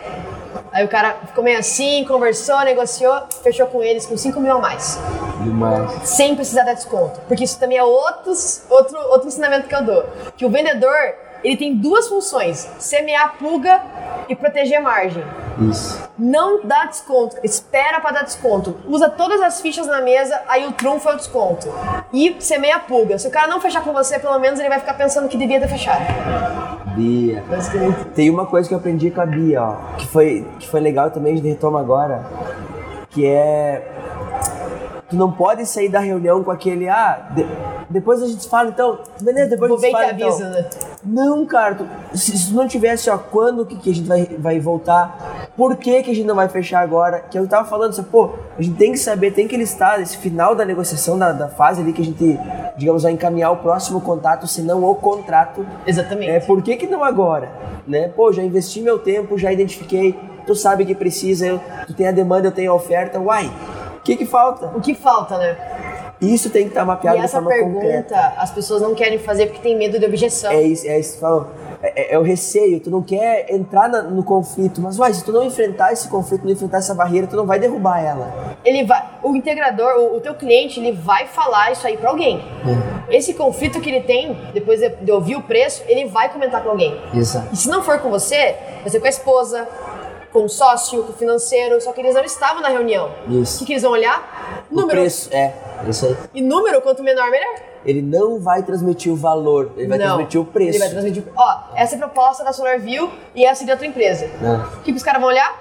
Aí 0.73 0.85
o 0.85 0.89
cara 0.89 1.17
ficou 1.27 1.43
meio 1.43 1.59
assim, 1.59 2.05
conversou, 2.05 2.61
negociou, 2.61 3.23
fechou 3.43 3.67
com 3.67 3.83
eles 3.83 4.07
com 4.07 4.17
5 4.17 4.39
mil 4.41 4.53
a 4.57 4.59
mais 4.61 4.99
Demais. 5.43 6.09
sem 6.09 6.35
precisar 6.37 6.63
dar 6.65 6.75
desconto. 6.75 7.21
Porque 7.27 7.43
isso 7.43 7.59
também 7.59 7.79
é 7.79 7.83
outros, 7.83 8.63
outro, 8.69 8.97
outro 9.09 9.27
ensinamento 9.27 9.67
que 9.67 9.75
eu 9.75 9.83
dou. 9.83 10.05
Que 10.37 10.45
o 10.45 10.51
vendedor, 10.51 10.95
ele 11.43 11.57
tem 11.57 11.75
duas 11.77 12.09
funções. 12.09 12.69
Semear 12.79 13.25
a 13.27 13.29
pulga 13.31 13.83
e 14.29 14.35
proteger 14.37 14.79
a 14.79 14.81
margem. 14.81 15.23
Isso. 15.69 16.09
Não 16.19 16.61
dá 16.65 16.85
desconto, 16.87 17.37
espera 17.43 18.01
para 18.01 18.13
dar 18.13 18.23
desconto. 18.25 18.77
Usa 18.87 19.09
todas 19.11 19.41
as 19.43 19.61
fichas 19.61 19.87
na 19.87 20.01
mesa, 20.01 20.41
aí 20.49 20.67
o 20.67 20.73
trunfo 20.73 21.09
é 21.09 21.15
o 21.15 21.17
desconto. 21.17 21.69
E 22.13 22.37
semeia 22.41 22.77
a 22.77 22.81
pulga. 22.81 23.19
Se 23.19 23.29
o 23.29 23.31
cara 23.31 23.47
não 23.47 23.61
fechar 23.61 23.83
com 23.85 23.93
você, 23.93 24.19
pelo 24.19 24.39
menos 24.39 24.59
ele 24.61 24.69
vai 24.69 24.79
ficar 24.81 24.95
pensando 24.95 25.29
que 25.29 25.37
devia 25.37 25.61
ter 25.61 25.69
fechado. 25.69 26.01
Bia. 26.97 27.43
Tem 28.15 28.31
uma 28.31 28.47
coisa 28.47 28.69
que 28.69 28.75
eu 28.75 28.79
aprendi 28.79 29.11
com 29.11 29.21
a 29.21 29.27
Bia, 29.27 29.63
ó, 29.63 29.77
que 29.97 30.07
foi, 30.07 30.47
que 30.59 30.69
foi 30.69 30.81
legal 30.81 31.11
também 31.11 31.35
de 31.35 31.49
retoma 31.49 31.81
agora, 31.81 32.25
que 33.11 33.27
é 33.27 33.87
tu 35.09 35.17
não 35.17 35.31
pode 35.33 35.67
sair 35.67 35.89
da 35.89 35.99
reunião 36.01 36.43
com 36.45 36.51
aquele, 36.51 36.89
ah, 36.89 37.29
de- 37.33 37.47
depois 37.91 38.23
a 38.23 38.27
gente 38.29 38.49
fala 38.49 38.69
então, 38.71 39.01
beleza, 39.21 39.51
depois 39.51 39.69
Vou 39.69 39.79
a 39.79 39.81
gente 39.81 39.91
e 39.91 40.17
te 40.17 40.23
fala 40.23 40.35
então. 40.37 40.51
né? 40.51 40.65
Não, 41.05 41.45
cara, 41.45 41.75
tu- 41.75 42.17
se, 42.17 42.39
se 42.39 42.53
não 42.55 42.69
tivesse, 42.69 43.11
ó, 43.11 43.19
quando 43.19 43.67
que, 43.67 43.77
que 43.77 43.91
a 43.91 43.95
gente 43.95 44.07
vai, 44.07 44.25
vai 44.39 44.61
voltar, 44.61 45.51
por 45.57 45.77
que 45.77 46.03
que 46.03 46.11
a 46.11 46.15
gente 46.15 46.27
não 46.27 46.35
vai 46.37 46.49
fechar 46.49 46.81
agora, 46.81 47.21
que 47.31 47.39
eu 47.39 47.47
tava 47.49 47.69
falando, 47.69 47.91
assim, 47.91 48.03
pô, 48.05 48.31
a 48.57 48.63
gente 48.63 48.77
tem 48.77 48.93
que 48.93 48.99
saber, 48.99 49.33
tem 49.33 49.49
que 49.49 49.57
listar 49.57 50.01
esse 50.01 50.17
final 50.19 50.55
da 50.55 50.65
negociação, 50.65 51.19
da, 51.19 51.33
da 51.33 51.49
fase 51.49 51.81
ali 51.83 51.93
que 51.93 52.01
a 52.01 52.05
gente, 52.05 52.39
digamos, 52.77 53.03
vai 53.03 53.13
encaminhar 53.13 53.51
o 53.51 53.57
próximo 53.57 54.01
contato, 54.01 54.47
se 54.47 54.63
não 54.63 54.85
o 54.85 54.95
contrato, 54.95 55.67
Exatamente. 55.87 56.31
é, 56.31 56.41
por 56.41 56.63
que, 56.63 56.77
que 56.77 56.87
não 56.87 57.03
agora? 57.03 57.51
Né? 57.87 58.09
Pô, 58.09 58.33
já 58.33 58.43
investi 58.43 58.81
meu 58.81 58.99
tempo, 58.99 59.37
já 59.37 59.53
identifiquei, 59.53 60.17
tu 60.47 60.55
sabe 60.55 60.85
que 60.85 60.95
precisa, 60.95 61.47
eu, 61.47 61.61
tu 61.87 61.95
tem 61.95 62.07
a 62.07 62.13
demanda, 62.13 62.47
eu 62.49 62.53
tenho 62.53 62.71
a 62.71 62.75
oferta, 62.75 63.19
uai, 63.19 63.51
o 63.97 64.03
que 64.03 64.17
que 64.17 64.25
falta? 64.27 64.67
O 64.77 64.81
que 64.81 64.95
falta, 64.95 65.37
né? 65.39 65.57
Isso 66.21 66.51
tem 66.51 66.65
que 66.65 66.69
estar 66.71 66.85
mapeado 66.85 67.17
E 67.19 67.21
essa 67.21 67.35
forma 67.41 67.49
pergunta 67.49 67.81
concreta. 67.81 68.35
as 68.37 68.51
pessoas 68.51 68.83
não 68.83 68.95
querem 68.95 69.19
fazer 69.19 69.47
porque 69.47 69.61
tem 69.63 69.77
medo 69.77 69.99
de 69.99 70.05
objeção. 70.05 70.53
É 70.53 70.61
isso, 70.61 70.87
é 70.87 70.99
isso 71.01 71.15
que 71.15 71.21
falou. 71.21 71.47
É, 71.83 72.13
é- 72.13 72.15
é 72.15 72.19
o 72.19 72.23
receio, 72.23 72.79
tu 72.79 72.91
não 72.91 73.01
quer 73.03 73.47
entrar 73.51 73.89
na- 73.89 74.03
no 74.03 74.23
conflito, 74.23 74.83
mas 74.83 74.99
uai, 74.99 75.15
se 75.15 75.25
tu 75.25 75.33
não 75.33 75.43
enfrentar 75.43 75.93
esse 75.95 76.09
conflito, 76.09 76.45
não 76.45 76.53
enfrentar 76.53 76.77
essa 76.77 76.95
barreira, 76.95 77.27
tu 77.27 77.37
não 77.37 77.47
vai 77.47 77.59
derrubar 77.59 78.01
ela. 78.05 78.57
ele 78.63 78.85
vai, 78.85 79.03
o 79.23 79.35
integrador, 79.35 79.95
o, 79.99 80.17
o 80.17 80.21
teu 80.21 80.35
cliente, 80.35 80.79
ele 80.79 80.93
vai 80.93 81.27
falar 81.27 81.73
isso 81.73 81.87
aí 81.87 81.97
pra 81.97 82.11
alguém. 82.11 82.45
Esse 83.09 83.33
conflito 83.33 83.81
que 83.81 83.89
ele 83.89 84.03
tem, 84.03 84.37
depois 84.53 84.79
de, 84.81 84.91
de 84.91 85.11
ouvir 85.11 85.37
o 85.37 85.43
preço, 85.43 85.83
ele 85.89 86.05
vai 86.07 86.29
comentar 86.31 86.63
com 86.63 86.69
alguém. 86.69 87.01
Exato. 87.15 87.49
E 87.51 87.57
se 87.57 87.69
não 87.71 87.83
for 87.83 87.99
com 88.01 88.11
você, 88.11 88.55
vai 88.83 88.91
ser 88.91 89.01
com 89.01 89.07
a 89.07 89.11
esposa, 89.11 89.67
com 90.33 90.45
o 90.45 90.49
sócio, 90.51 91.03
com 91.03 91.13
o 91.13 91.15
financeiro, 91.17 91.81
só 91.81 91.93
que 91.93 92.01
eles 92.03 92.15
não 92.15 92.23
estavam 92.23 92.61
na 92.61 92.69
reunião. 92.69 93.11
Isso. 93.27 93.57
O 93.57 93.59
que, 93.61 93.65
que 93.65 93.73
eles 93.73 93.83
vão 93.83 93.93
olhar? 93.93 94.63
O 94.71 94.75
Número. 94.77 95.01
preço, 95.01 95.29
é, 95.33 95.53
isso 95.89 96.07
aí. 96.07 96.17
E 96.35 96.43
número, 96.43 96.81
quanto 96.83 97.03
menor, 97.03 97.31
melhor. 97.31 97.55
Ele 97.85 98.03
não 98.03 98.39
vai 98.39 98.63
transmitir 98.63 99.13
o 99.13 99.17
valor, 99.17 99.73
ele 99.77 99.89
vai 99.89 99.99
não. 99.99 100.07
transmitir 100.07 100.41
o 100.41 100.45
preço. 100.45 100.71
Ele 100.71 100.79
vai 100.79 100.91
transmitir. 100.91 101.25
Ó, 101.35 101.59
essa 101.75 101.95
é 101.95 101.97
a 101.97 101.99
proposta 101.99 102.45
da 102.45 102.53
SolarView 102.53 103.11
e 103.35 103.45
essa 103.45 103.63
é 103.63 103.67
de 103.67 103.73
outra 103.73 103.87
empresa. 103.87 104.27
É. 104.27 104.79
O 104.79 104.83
que, 104.83 104.93
os 104.93 105.03
caras 105.03 105.21
vão 105.21 105.31
olhar? 105.31 105.59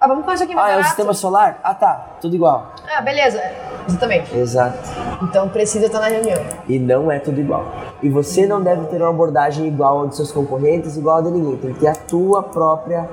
Ah, 0.00 0.08
vamos 0.08 0.32
isso 0.34 0.44
aqui 0.44 0.54
mais 0.54 0.66
Ah, 0.66 0.70
é 0.70 0.72
o 0.72 0.76
barato. 0.76 0.88
sistema 0.88 1.14
solar? 1.14 1.60
Ah, 1.62 1.74
tá, 1.74 2.16
tudo 2.20 2.34
igual. 2.34 2.74
Ah, 2.86 3.00
beleza. 3.00 3.42
Exatamente. 3.88 4.36
Exato. 4.36 4.78
Então 5.22 5.48
precisa 5.48 5.86
estar 5.86 6.00
na 6.00 6.08
reunião. 6.08 6.42
E 6.68 6.78
não 6.78 7.10
é 7.10 7.18
tudo 7.18 7.40
igual. 7.40 7.64
E 8.02 8.08
você 8.08 8.46
não 8.46 8.62
deve 8.62 8.86
ter 8.86 9.00
uma 9.00 9.10
abordagem 9.10 9.66
igual 9.66 10.02
a 10.02 10.06
dos 10.06 10.16
seus 10.16 10.32
concorrentes, 10.32 10.96
igual 10.96 11.18
a 11.18 11.20
de 11.22 11.30
ninguém. 11.30 11.56
Tem 11.56 11.72
que 11.72 11.80
ter 11.80 11.88
a 11.88 11.94
tua 11.94 12.42
própria. 12.42 13.08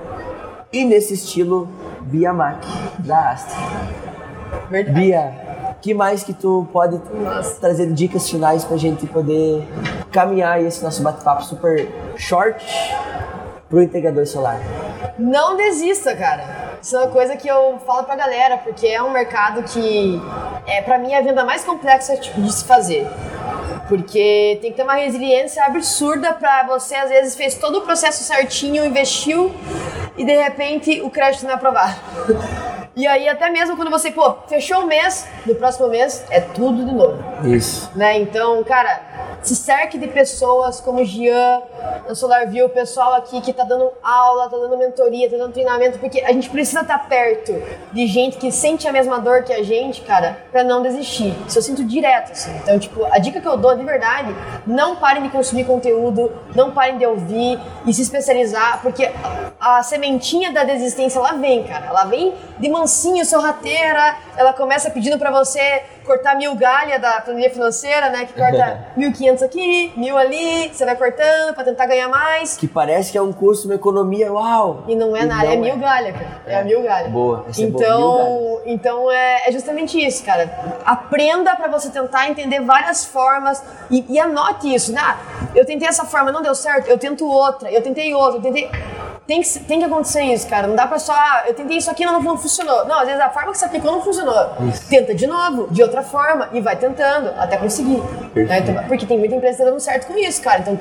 E 0.71 0.83
nesse 0.83 1.13
estilo 1.13 1.69
Bia 2.01 2.33
Mac, 2.33 2.63
da 2.99 3.31
Astra. 3.31 3.55
Verdade. 4.69 4.99
Bia, 4.99 5.42
que 5.83 5.93
mais 5.93 6.23
que 6.23 6.33
tu 6.33 6.65
pode 6.71 6.99
Nossa. 7.13 7.59
trazer 7.59 7.91
dicas 7.91 8.29
finais 8.29 8.63
pra 8.63 8.77
gente 8.77 9.05
poder 9.05 9.67
caminhar 10.13 10.63
esse 10.63 10.81
nosso 10.81 11.03
bate-papo 11.03 11.43
super 11.43 11.89
short 12.15 12.65
pro 13.69 13.83
integrador 13.83 14.25
solar? 14.25 14.61
Não 15.19 15.57
desista, 15.57 16.15
cara. 16.15 16.77
Isso 16.81 16.95
é 16.95 16.99
uma 16.99 17.09
coisa 17.09 17.35
que 17.35 17.49
eu 17.49 17.77
falo 17.85 18.05
pra 18.05 18.15
galera, 18.15 18.57
porque 18.57 18.87
é 18.87 19.03
um 19.03 19.11
mercado 19.11 19.61
que, 19.63 20.21
é, 20.65 20.81
para 20.81 20.97
mim, 20.97 21.11
é 21.11 21.17
a 21.17 21.21
venda 21.21 21.43
mais 21.43 21.65
complexa 21.65 22.15
de 22.15 22.31
de 22.31 22.53
se 22.53 22.63
fazer. 22.63 23.05
Porque 23.89 24.59
tem 24.61 24.71
que 24.71 24.77
ter 24.77 24.83
uma 24.83 24.95
resiliência 24.95 25.65
absurda 25.65 26.31
pra 26.31 26.63
você, 26.63 26.95
às 26.95 27.09
vezes, 27.09 27.35
fez 27.35 27.55
todo 27.55 27.79
o 27.79 27.81
processo 27.81 28.23
certinho, 28.23 28.85
investiu 28.85 29.51
e 30.17 30.23
de 30.23 30.33
repente 30.33 31.01
o 31.01 31.09
crédito 31.09 31.43
não 31.43 31.51
é 31.51 31.53
aprovado. 31.55 31.95
E 32.95 33.07
aí, 33.07 33.27
até 33.27 33.49
mesmo 33.49 33.75
quando 33.75 33.89
você, 33.89 34.11
pô, 34.11 34.35
fechou 34.47 34.81
o 34.81 34.87
mês, 34.87 35.27
no 35.47 35.55
próximo 35.55 35.87
mês 35.87 36.23
é 36.29 36.39
tudo 36.39 36.85
de 36.85 36.93
novo 36.93 37.23
Isso. 37.43 37.89
né? 37.95 38.19
Então, 38.19 38.63
cara, 38.63 39.01
se 39.41 39.55
cerque 39.55 39.97
de 39.97 40.07
pessoas 40.07 40.79
como 40.79 41.01
o 41.01 41.05
Gian, 41.05 41.61
na 42.07 42.13
SolarView, 42.13 42.67
o 42.67 42.69
pessoal 42.69 43.15
aqui 43.15 43.41
que 43.41 43.51
tá 43.51 43.63
dando 43.63 43.91
aula, 44.01 44.47
tá 44.47 44.57
dando 44.57 44.77
mentoria, 44.77 45.29
tá 45.29 45.37
dando 45.37 45.53
treinamento, 45.53 45.97
porque 45.97 46.21
a 46.21 46.31
gente 46.31 46.49
precisa 46.49 46.81
estar 46.81 46.99
tá 46.99 47.05
perto 47.05 47.53
de 47.91 48.05
gente 48.05 48.37
que 48.37 48.51
sente 48.51 48.87
a 48.87 48.91
mesma 48.91 49.19
dor 49.19 49.43
que 49.43 49.51
a 49.51 49.63
gente, 49.63 50.01
cara, 50.01 50.37
para 50.51 50.63
não 50.63 50.83
desistir. 50.83 51.35
Isso 51.47 51.57
eu 51.57 51.61
sinto 51.63 51.83
direto, 51.83 52.31
assim. 52.31 52.55
Então, 52.61 52.77
tipo, 52.77 53.05
a 53.05 53.17
dica 53.17 53.41
que 53.41 53.47
eu 53.47 53.57
dou 53.57 53.75
de 53.75 53.83
verdade, 53.83 54.33
não 54.67 54.95
parem 54.97 55.23
de 55.23 55.29
consumir 55.29 55.65
conteúdo, 55.65 56.31
não 56.55 56.71
parem 56.71 56.97
de 56.97 57.05
ouvir 57.05 57.59
e 57.85 57.93
se 57.93 58.03
especializar, 58.03 58.81
porque 58.81 59.11
a, 59.59 59.81
sementinha 59.81 60.51
da 60.51 60.63
desistência, 60.63 61.19
ela 61.19 61.33
vem, 61.33 61.63
cara. 61.63 61.87
Ela 61.87 62.05
vem 62.05 62.33
de 62.59 62.69
mansinho, 62.83 63.25
sorrateira, 63.25 64.17
ela 64.35 64.53
começa 64.53 64.89
pedindo 64.89 65.17
para 65.17 65.31
você 65.31 65.83
cortar 66.03 66.35
mil 66.35 66.53
galha 66.55 66.99
da 66.99 67.21
planilha 67.21 67.49
financeira, 67.49 68.09
né? 68.09 68.25
Que 68.25 68.33
corta 68.33 68.87
1.500 68.97 69.43
aqui, 69.43 69.93
mil 69.95 70.17
ali, 70.17 70.69
você 70.69 70.85
vai 70.85 70.95
cortando 70.95 71.53
para 71.53 71.63
tentar 71.63 71.85
ganhar 71.85 72.09
mais. 72.09 72.57
Que 72.57 72.67
parece 72.67 73.11
que 73.11 73.17
é 73.17 73.21
um 73.21 73.31
curso, 73.31 73.67
uma 73.67 73.75
economia, 73.75 74.31
uau! 74.31 74.83
E 74.87 74.95
não 74.95 75.15
é 75.15 75.21
E 75.21 75.25
nada, 75.25 75.45
é 75.45 75.55
não 75.55 75.61
mil 75.61 75.77
galha, 75.77 76.11
cara. 76.11 76.41
É, 76.45 76.59
a 76.59 76.63
mil 76.63 76.83
galha. 76.83 77.09
Boa, 77.09 77.45
essa 77.47 77.63
é 77.63 77.67
boa, 77.67 77.79
mil 77.79 77.89
então, 77.89 78.17
galhas. 78.17 78.61
então 78.65 79.11
é, 79.11 79.47
é 79.47 79.51
justamente 79.51 80.05
isso, 80.05 80.23
cara. 80.25 80.49
Aprenda 80.85 81.55
para 81.55 81.69
você 81.69 81.89
tentar 81.89 82.29
entender 82.29 82.59
várias 82.59 83.05
formas 83.05 83.63
e, 83.89 84.05
e 84.09 84.19
anote 84.19 84.73
isso, 84.73 84.91
né? 84.91 84.99
Ah, 85.01 85.17
eu 85.55 85.65
tentei 85.65 85.87
essa 85.87 86.05
forma, 86.05 86.31
não 86.31 86.41
deu 86.41 86.53
certo, 86.53 86.87
eu 86.87 86.97
tento 86.97 87.25
outra, 87.25 87.71
eu 87.71 87.81
tentei 87.81 88.13
outra, 88.13 88.39
eu 88.39 88.41
tentei. 88.41 88.69
Tem 89.25 89.41
que, 89.41 89.59
tem 89.59 89.79
que 89.79 89.85
acontecer 89.85 90.21
isso, 90.23 90.47
cara. 90.49 90.67
Não 90.67 90.75
dá 90.75 90.85
pra 90.85 90.99
só, 90.99 91.13
ah, 91.13 91.43
eu 91.47 91.53
tentei 91.53 91.77
isso 91.77 91.89
aqui, 91.89 92.05
não, 92.05 92.21
não 92.21 92.37
funcionou. 92.37 92.85
Não, 92.85 92.99
às 92.99 93.05
vezes 93.07 93.21
a 93.21 93.29
forma 93.29 93.51
que 93.53 93.57
você 93.57 93.65
aplicou 93.65 93.91
não 93.91 94.01
funcionou. 94.01 94.49
Tenta 94.89 95.15
de 95.15 95.25
novo, 95.25 95.67
de 95.71 95.81
outra 95.81 96.01
forma, 96.01 96.49
e 96.51 96.59
vai 96.59 96.75
tentando 96.75 97.29
até 97.37 97.55
conseguir. 97.55 98.01
né? 98.35 98.59
Então, 98.59 98.83
porque 98.85 99.05
tem 99.05 99.17
muita 99.17 99.35
empresa 99.35 99.57
que 99.57 99.63
tá 99.63 99.69
dando 99.69 99.79
certo 99.79 100.07
com 100.07 100.17
isso, 100.17 100.41
cara. 100.41 100.59
Então, 100.59 100.77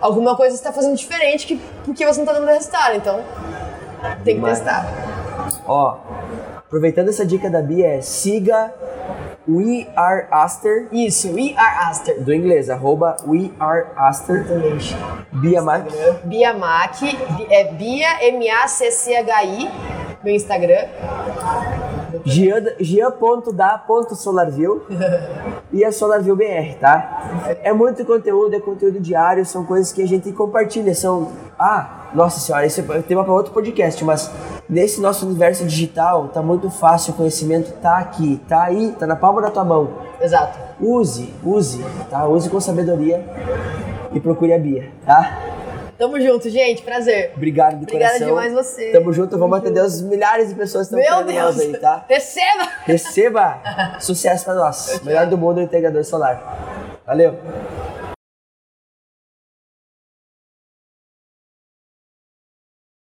alguma 0.00 0.34
coisa 0.36 0.56
você 0.56 0.62
tá 0.62 0.72
fazendo 0.72 0.96
diferente 0.96 1.46
que, 1.46 1.56
porque 1.84 2.04
você 2.04 2.18
não 2.18 2.26
tá 2.26 2.32
dando 2.32 2.46
resultado. 2.48 2.96
Então, 2.96 3.20
tem 4.24 4.34
que 4.34 4.40
Demais. 4.40 4.58
testar. 4.58 4.86
Ó, 5.64 5.96
aproveitando 6.58 7.10
essa 7.10 7.24
dica 7.24 7.48
da 7.48 7.62
Bia, 7.62 7.86
é 7.94 8.00
siga 8.00 8.72
We 9.46 9.86
Are 9.94 10.26
Aster, 10.30 10.86
Isso, 10.90 11.32
We 11.34 11.54
Are 11.56 11.90
Aster. 11.90 12.22
do 12.22 12.32
inglês, 12.32 12.70
arroba 12.70 13.16
We 13.26 13.50
Are 13.60 13.88
Aster, 13.96 14.40
Exatamente. 14.40 14.96
Bia 15.32 15.60
Mac. 15.62 15.84
Bia 16.24 16.54
Mac, 16.54 16.96
é 17.50 17.64
Bia 17.72 18.24
M-A-C-C-H-I, 18.28 19.70
meu 20.24 20.34
Instagram. 20.34 20.86
Gian- 22.24 22.72
Gian.da.solarview 22.80 24.82
e 25.72 25.84
a 25.84 25.92
Solarview 25.92 26.36
BR, 26.36 26.74
tá? 26.80 27.40
É 27.62 27.72
muito 27.72 28.04
conteúdo, 28.04 28.54
é 28.54 28.60
conteúdo 28.60 29.00
diário, 29.00 29.44
são 29.44 29.64
coisas 29.64 29.92
que 29.92 30.02
a 30.02 30.06
gente 30.06 30.30
compartilha, 30.32 30.94
são... 30.94 31.32
Ah, 31.58 32.08
nossa 32.14 32.40
senhora, 32.40 32.64
isso 32.66 32.80
é 32.80 33.02
tema 33.02 33.24
para 33.24 33.32
outro 33.32 33.52
podcast, 33.52 34.02
mas 34.04 34.30
nesse 34.68 35.00
nosso 35.00 35.26
universo 35.26 35.64
digital 35.64 36.28
tá 36.28 36.42
muito 36.42 36.70
fácil, 36.70 37.12
o 37.12 37.16
conhecimento 37.16 37.72
tá 37.80 37.98
aqui, 37.98 38.40
tá 38.48 38.64
aí, 38.64 38.94
tá 38.98 39.06
na 39.06 39.16
palma 39.16 39.40
da 39.42 39.50
tua 39.50 39.64
mão. 39.64 39.92
Exato. 40.20 40.58
Use, 40.80 41.32
use, 41.44 41.84
tá? 42.10 42.26
Use 42.26 42.48
com 42.50 42.60
sabedoria 42.60 43.24
e 44.12 44.20
procure 44.20 44.52
a 44.52 44.58
Bia, 44.58 44.90
tá? 45.04 45.38
Tamo 45.96 46.20
junto, 46.20 46.50
gente. 46.50 46.82
Prazer. 46.82 47.32
Obrigado 47.36 47.76
de 47.78 47.84
Obrigada 47.84 48.14
coração. 48.14 48.28
demais 48.28 48.52
você. 48.52 48.90
Tamo 48.90 49.12
junto, 49.12 49.38
vamos 49.38 49.56
atender 49.58 49.80
os 49.80 50.02
milhares 50.02 50.48
de 50.48 50.54
pessoas 50.54 50.88
que 50.88 50.94
Meu 50.94 51.02
estão 51.04 51.20
nós 51.24 51.56
Deus. 51.56 51.60
aí, 51.60 51.78
tá? 51.78 52.04
Receba! 52.08 52.68
Receba! 52.84 53.60
Sucesso 54.00 54.44
pra 54.44 54.54
nós. 54.54 55.00
Melhor 55.04 55.26
do 55.26 55.38
mundo, 55.38 55.60
integrador 55.60 56.04
solar. 56.04 56.98
Valeu! 57.06 57.34